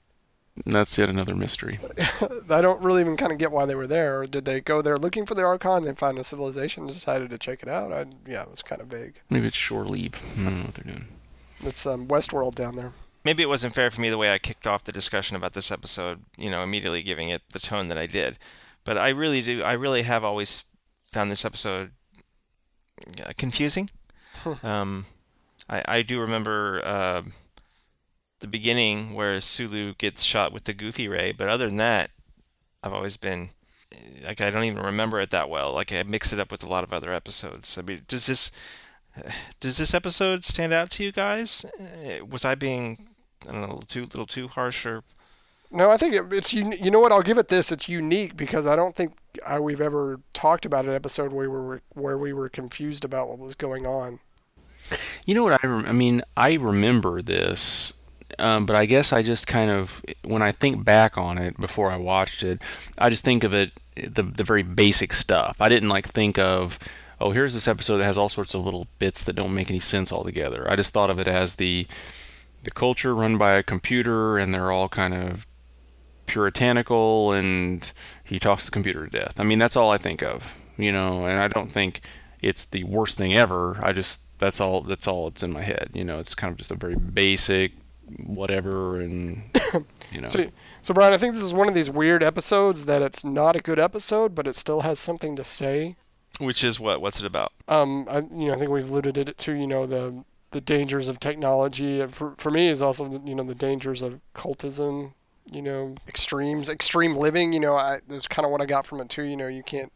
[0.65, 1.79] And that's yet another mystery.
[2.51, 4.21] I don't really even kind of get why they were there.
[4.21, 5.85] Or did they go there looking for the Archon?
[5.85, 7.93] Then find a civilization and decided to check it out.
[7.93, 9.21] I, yeah, it was kind of vague.
[9.31, 10.23] Maybe it's shore leave.
[10.39, 11.09] I don't know what they're doing.
[11.63, 12.93] It's um, Westworld down there.
[13.25, 15.71] Maybe it wasn't fair for me the way I kicked off the discussion about this
[15.71, 18.39] episode, you know, immediately giving it the tone that I did.
[18.85, 20.65] But I really do, I really have always
[21.13, 21.91] found this episode
[23.23, 23.91] uh, confusing.
[24.63, 25.05] um,
[25.69, 27.23] I, I do remember uh,
[28.41, 32.11] the beginning where Sulu gets shot with the Goofy Ray, but other than that,
[32.82, 33.51] I've always been
[34.24, 35.72] like I don't even remember it that well.
[35.72, 37.76] Like I mix it up with a lot of other episodes.
[37.78, 38.51] I mean, does this
[39.61, 41.64] does this episode stand out to you guys?
[41.78, 43.09] Uh, Was I being
[43.49, 45.03] I don't know, a little too little too harsh or
[45.70, 47.12] No, I think it, it's uni- you know what?
[47.12, 47.70] I'll give it this.
[47.72, 49.12] It's unique because I don't think
[49.47, 53.28] I, we've ever talked about an episode where we were where we were confused about
[53.28, 54.20] what was going on.
[55.26, 55.66] You know what I?
[55.66, 57.93] Rem- I mean, I remember this,
[58.39, 61.91] um, but I guess I just kind of, when I think back on it before
[61.91, 62.62] I watched it,
[62.99, 65.57] I just think of it the the very basic stuff.
[65.61, 66.78] I didn't like think of,
[67.20, 69.81] oh, here's this episode that has all sorts of little bits that don't make any
[69.81, 70.70] sense altogether.
[70.70, 71.87] I just thought of it as the
[72.62, 75.47] the culture run by a computer, and they're all kind of
[76.26, 77.91] puritanical, and
[78.24, 79.41] he talks the computer to death.
[79.41, 82.03] I mean, that's all I think of, you know, and I don't think
[82.41, 83.78] it's the worst thing ever.
[83.83, 85.91] I just that's all that's all it's in my head.
[85.93, 87.72] You know, it's kind of just a very basic
[88.27, 89.43] whatever, and
[90.13, 90.51] you know, So,
[90.83, 93.61] so Brian, I think this is one of these weird episodes that it's not a
[93.61, 95.97] good episode, but it still has something to say.
[96.41, 97.01] which is what?
[97.01, 97.53] What's it about?
[97.69, 101.07] Um, I, you know, I think we've alluded it to, you know, the the dangers
[101.09, 102.01] of technology.
[102.01, 105.13] And for for me, is also the, you know the dangers of cultism.
[105.53, 107.53] You know, extremes, extreme living.
[107.53, 109.23] You know, I that's kind of what I got from it too.
[109.25, 109.93] You know, you can't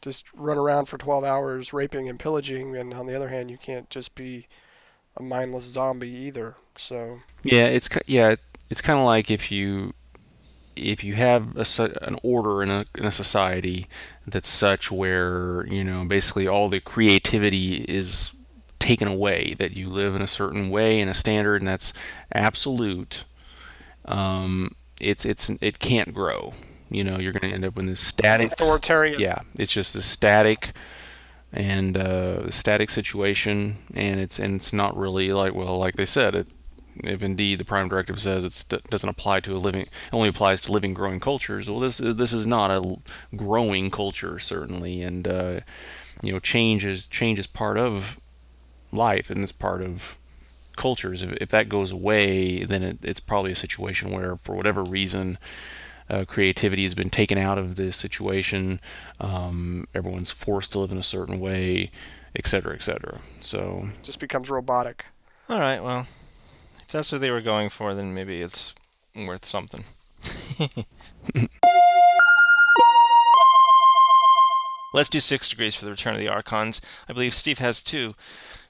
[0.00, 3.58] just run around for 12 hours raping and pillaging, and on the other hand, you
[3.58, 4.48] can't just be
[5.16, 6.56] a mindless zombie either.
[6.76, 8.36] So Yeah, it's yeah,
[8.70, 9.92] it's kind of like if you
[10.74, 11.66] if you have a,
[12.02, 13.86] an order in a in a society
[14.26, 18.32] that's such where you know basically all the creativity is
[18.78, 21.92] taken away, that you live in a certain way and a standard, and that's
[22.34, 23.24] absolute.
[24.04, 26.54] Um, it's it's it can't grow.
[26.90, 28.52] You know, you're going to end up in this static.
[28.52, 29.18] Authoritarian.
[29.18, 30.72] Yeah, it's just a static
[31.52, 36.34] and uh, static situation, and it's and it's not really like well, like they said,
[36.34, 36.48] it,
[36.96, 40.72] if indeed the prime directive says it doesn't apply to a living, only applies to
[40.72, 41.68] living, growing cultures.
[41.68, 42.96] Well, this is this is not a
[43.36, 45.60] growing culture certainly, and uh,
[46.22, 48.20] you know, change is change is part of
[48.92, 50.18] life, and it's part of
[50.76, 51.22] cultures.
[51.22, 55.38] If, if that goes away, then it, it's probably a situation where, for whatever reason,
[56.08, 58.80] uh, creativity has been taken out of the situation.
[59.20, 61.90] Um, everyone's forced to live in a certain way,
[62.36, 63.20] et cetera, et cetera.
[63.40, 65.06] So, it just becomes robotic.
[65.48, 66.06] All right, well,
[66.92, 68.74] if that's what they were going for, then maybe it's
[69.16, 69.82] worth something.
[74.92, 76.82] Let's do six degrees for the Return of the Archons.
[77.08, 78.14] I believe Steve has two.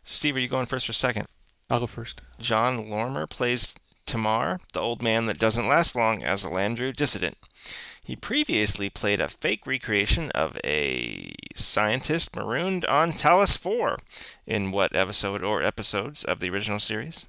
[0.05, 1.27] Steve, are you going first or second?
[1.69, 2.21] I'll go first.
[2.39, 3.75] Jon Lormer plays
[4.07, 7.37] Tamar, the old man that doesn't last long as a Landru dissident.
[8.05, 13.99] He previously played a fake recreation of a scientist marooned on Talos 4
[14.47, 17.27] in what episode or episodes of the original series?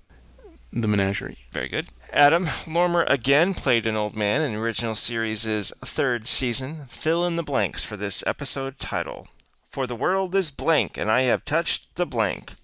[0.75, 1.37] The Menagerie.
[1.51, 1.89] Very good.
[2.11, 6.85] Adam Lormer again played an old man in the original series' third season.
[6.87, 9.27] Fill in the blanks for this episode title.
[9.63, 12.55] For the world is blank, and I have touched the blank.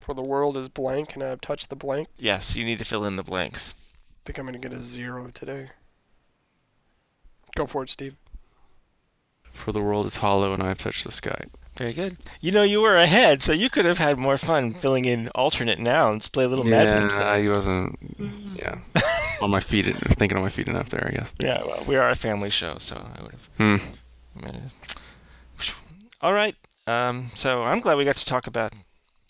[0.00, 2.06] For the world is blank, and I've touched the blank.
[2.16, 3.92] Yes, you need to fill in the blanks.
[3.92, 5.70] I think I'm gonna get a zero today.
[7.56, 8.14] Go for it, Steve.
[9.50, 11.46] For the world is hollow, and I have touched the sky.
[11.78, 12.16] Very good.
[12.40, 15.78] You know, you were ahead, so you could have had more fun filling in alternate
[15.78, 17.24] nouns, play a little Mad Libs there.
[17.24, 17.96] I wasn't.
[18.56, 18.78] Yeah,
[19.42, 21.32] on my feet, thinking on my feet enough there, I guess.
[21.38, 23.48] Yeah, well, we are a family show, so I would have.
[23.58, 23.76] Hmm.
[26.20, 26.56] All right.
[26.88, 28.72] Um, so I'm glad we got to talk about,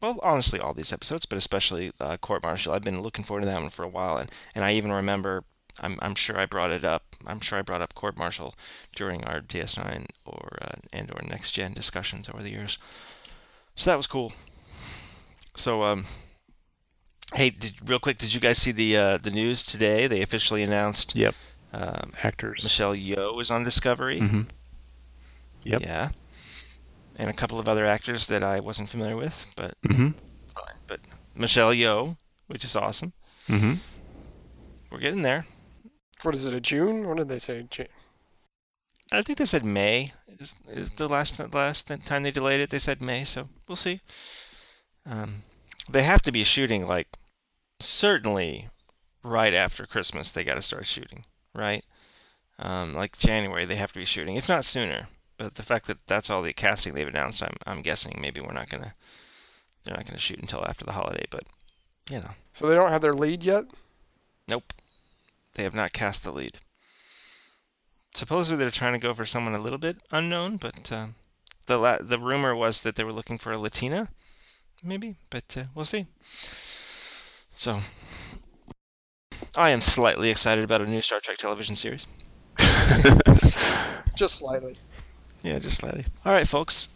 [0.00, 2.72] well, honestly, all these episodes, but especially uh, Court Martial.
[2.72, 5.44] I've been looking forward to that one for a while, and, and I even remember,
[5.80, 7.16] I'm, I'm sure I brought it up.
[7.26, 8.54] I'm sure I brought up Court Martial
[8.94, 12.78] during our DS9 or uh, and or Next Gen discussions over the years.
[13.74, 14.32] So that was cool.
[15.54, 16.04] So, um,
[17.34, 20.06] hey, did, real quick, did you guys see the uh, the news today?
[20.06, 21.16] They officially announced.
[21.16, 21.34] Yep.
[21.72, 22.64] Um, Actors.
[22.64, 24.20] Michelle Yeoh is on Discovery.
[24.20, 24.42] Mm-hmm.
[25.64, 25.82] Yep.
[25.82, 26.08] Yeah.
[27.18, 30.10] And a couple of other actors that I wasn't familiar with, but Mm-hmm.
[30.86, 31.00] But
[31.34, 32.16] Michelle Yeoh,
[32.46, 33.12] which is awesome.
[33.48, 33.74] Mm-hmm.
[34.90, 35.44] We're getting there.
[36.22, 36.54] What is it?
[36.54, 37.06] A June?
[37.08, 37.66] What did they say?
[37.70, 37.86] Ju-
[39.10, 42.70] I think they said May is, is the last the last time they delayed it.
[42.70, 44.00] They said May, so we'll see.
[45.06, 45.42] Um,
[45.88, 47.08] they have to be shooting like
[47.80, 48.68] certainly
[49.22, 50.30] right after Christmas.
[50.30, 51.84] They got to start shooting, right?
[52.58, 55.08] Um, like January, they have to be shooting, if not sooner.
[55.38, 58.52] But the fact that that's all the casting they've announced, I'm I'm guessing maybe we're
[58.52, 58.94] not gonna
[59.84, 61.24] they're not gonna shoot until after the holiday.
[61.30, 61.44] But
[62.10, 63.64] you know, So they don't have their lead yet.
[64.48, 64.72] nope,
[65.58, 66.58] they have not cast the lead.
[68.14, 71.08] Supposedly they're trying to go for someone a little bit unknown, but uh,
[71.66, 74.08] the la- the rumor was that they were looking for a Latina,
[74.84, 76.06] maybe, but uh, we'll see.
[77.50, 77.80] So,
[79.56, 82.06] I am slightly excited about a new Star Trek television series.
[84.16, 84.78] Just slightly.
[85.42, 86.04] Yeah, just slightly.
[86.24, 86.88] All right, folks.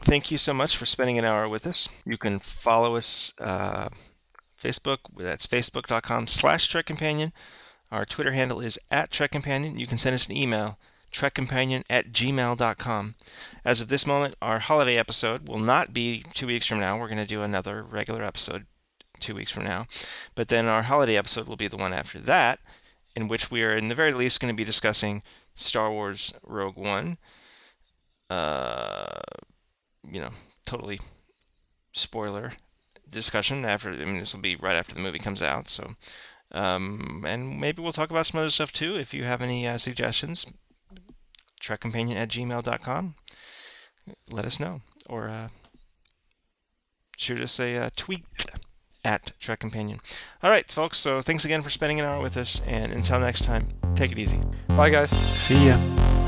[0.00, 1.88] Thank you so much for spending an hour with us.
[2.06, 3.88] You can follow us uh,
[4.58, 4.98] Facebook.
[5.16, 7.32] That's facebook.com slash Trek Companion.
[7.92, 9.78] Our Twitter handle is at Trek Companion.
[9.78, 10.78] You can send us an email,
[11.12, 13.14] trekcompanion at gmail.com.
[13.66, 16.98] As of this moment, our holiday episode will not be two weeks from now.
[16.98, 18.64] We're going to do another regular episode
[19.20, 19.86] two weeks from now.
[20.34, 22.60] But then our holiday episode will be the one after that,
[23.14, 25.22] in which we are, in the very least, going to be discussing
[25.54, 27.18] Star Wars Rogue One.
[28.30, 29.20] Uh,
[30.10, 30.30] you know,
[30.64, 30.98] totally
[31.92, 32.52] spoiler
[33.12, 33.90] discussion after.
[33.90, 35.68] I mean, this will be right after the movie comes out.
[35.68, 35.94] So,
[36.52, 38.96] um, and maybe we'll talk about some other stuff too.
[38.96, 40.52] If you have any uh, suggestions,
[41.60, 43.14] trekcompanion at gmail.com.
[44.30, 45.48] Let us know, or uh,
[47.16, 48.24] shoot us a uh, tweet
[49.04, 50.00] at Trek Companion.
[50.42, 50.98] All right, folks.
[50.98, 54.18] So thanks again for spending an hour with us, and until next time, take it
[54.18, 54.40] easy.
[54.68, 55.10] Bye, guys.
[55.10, 56.21] See ya.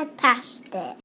[0.00, 0.96] And passed it.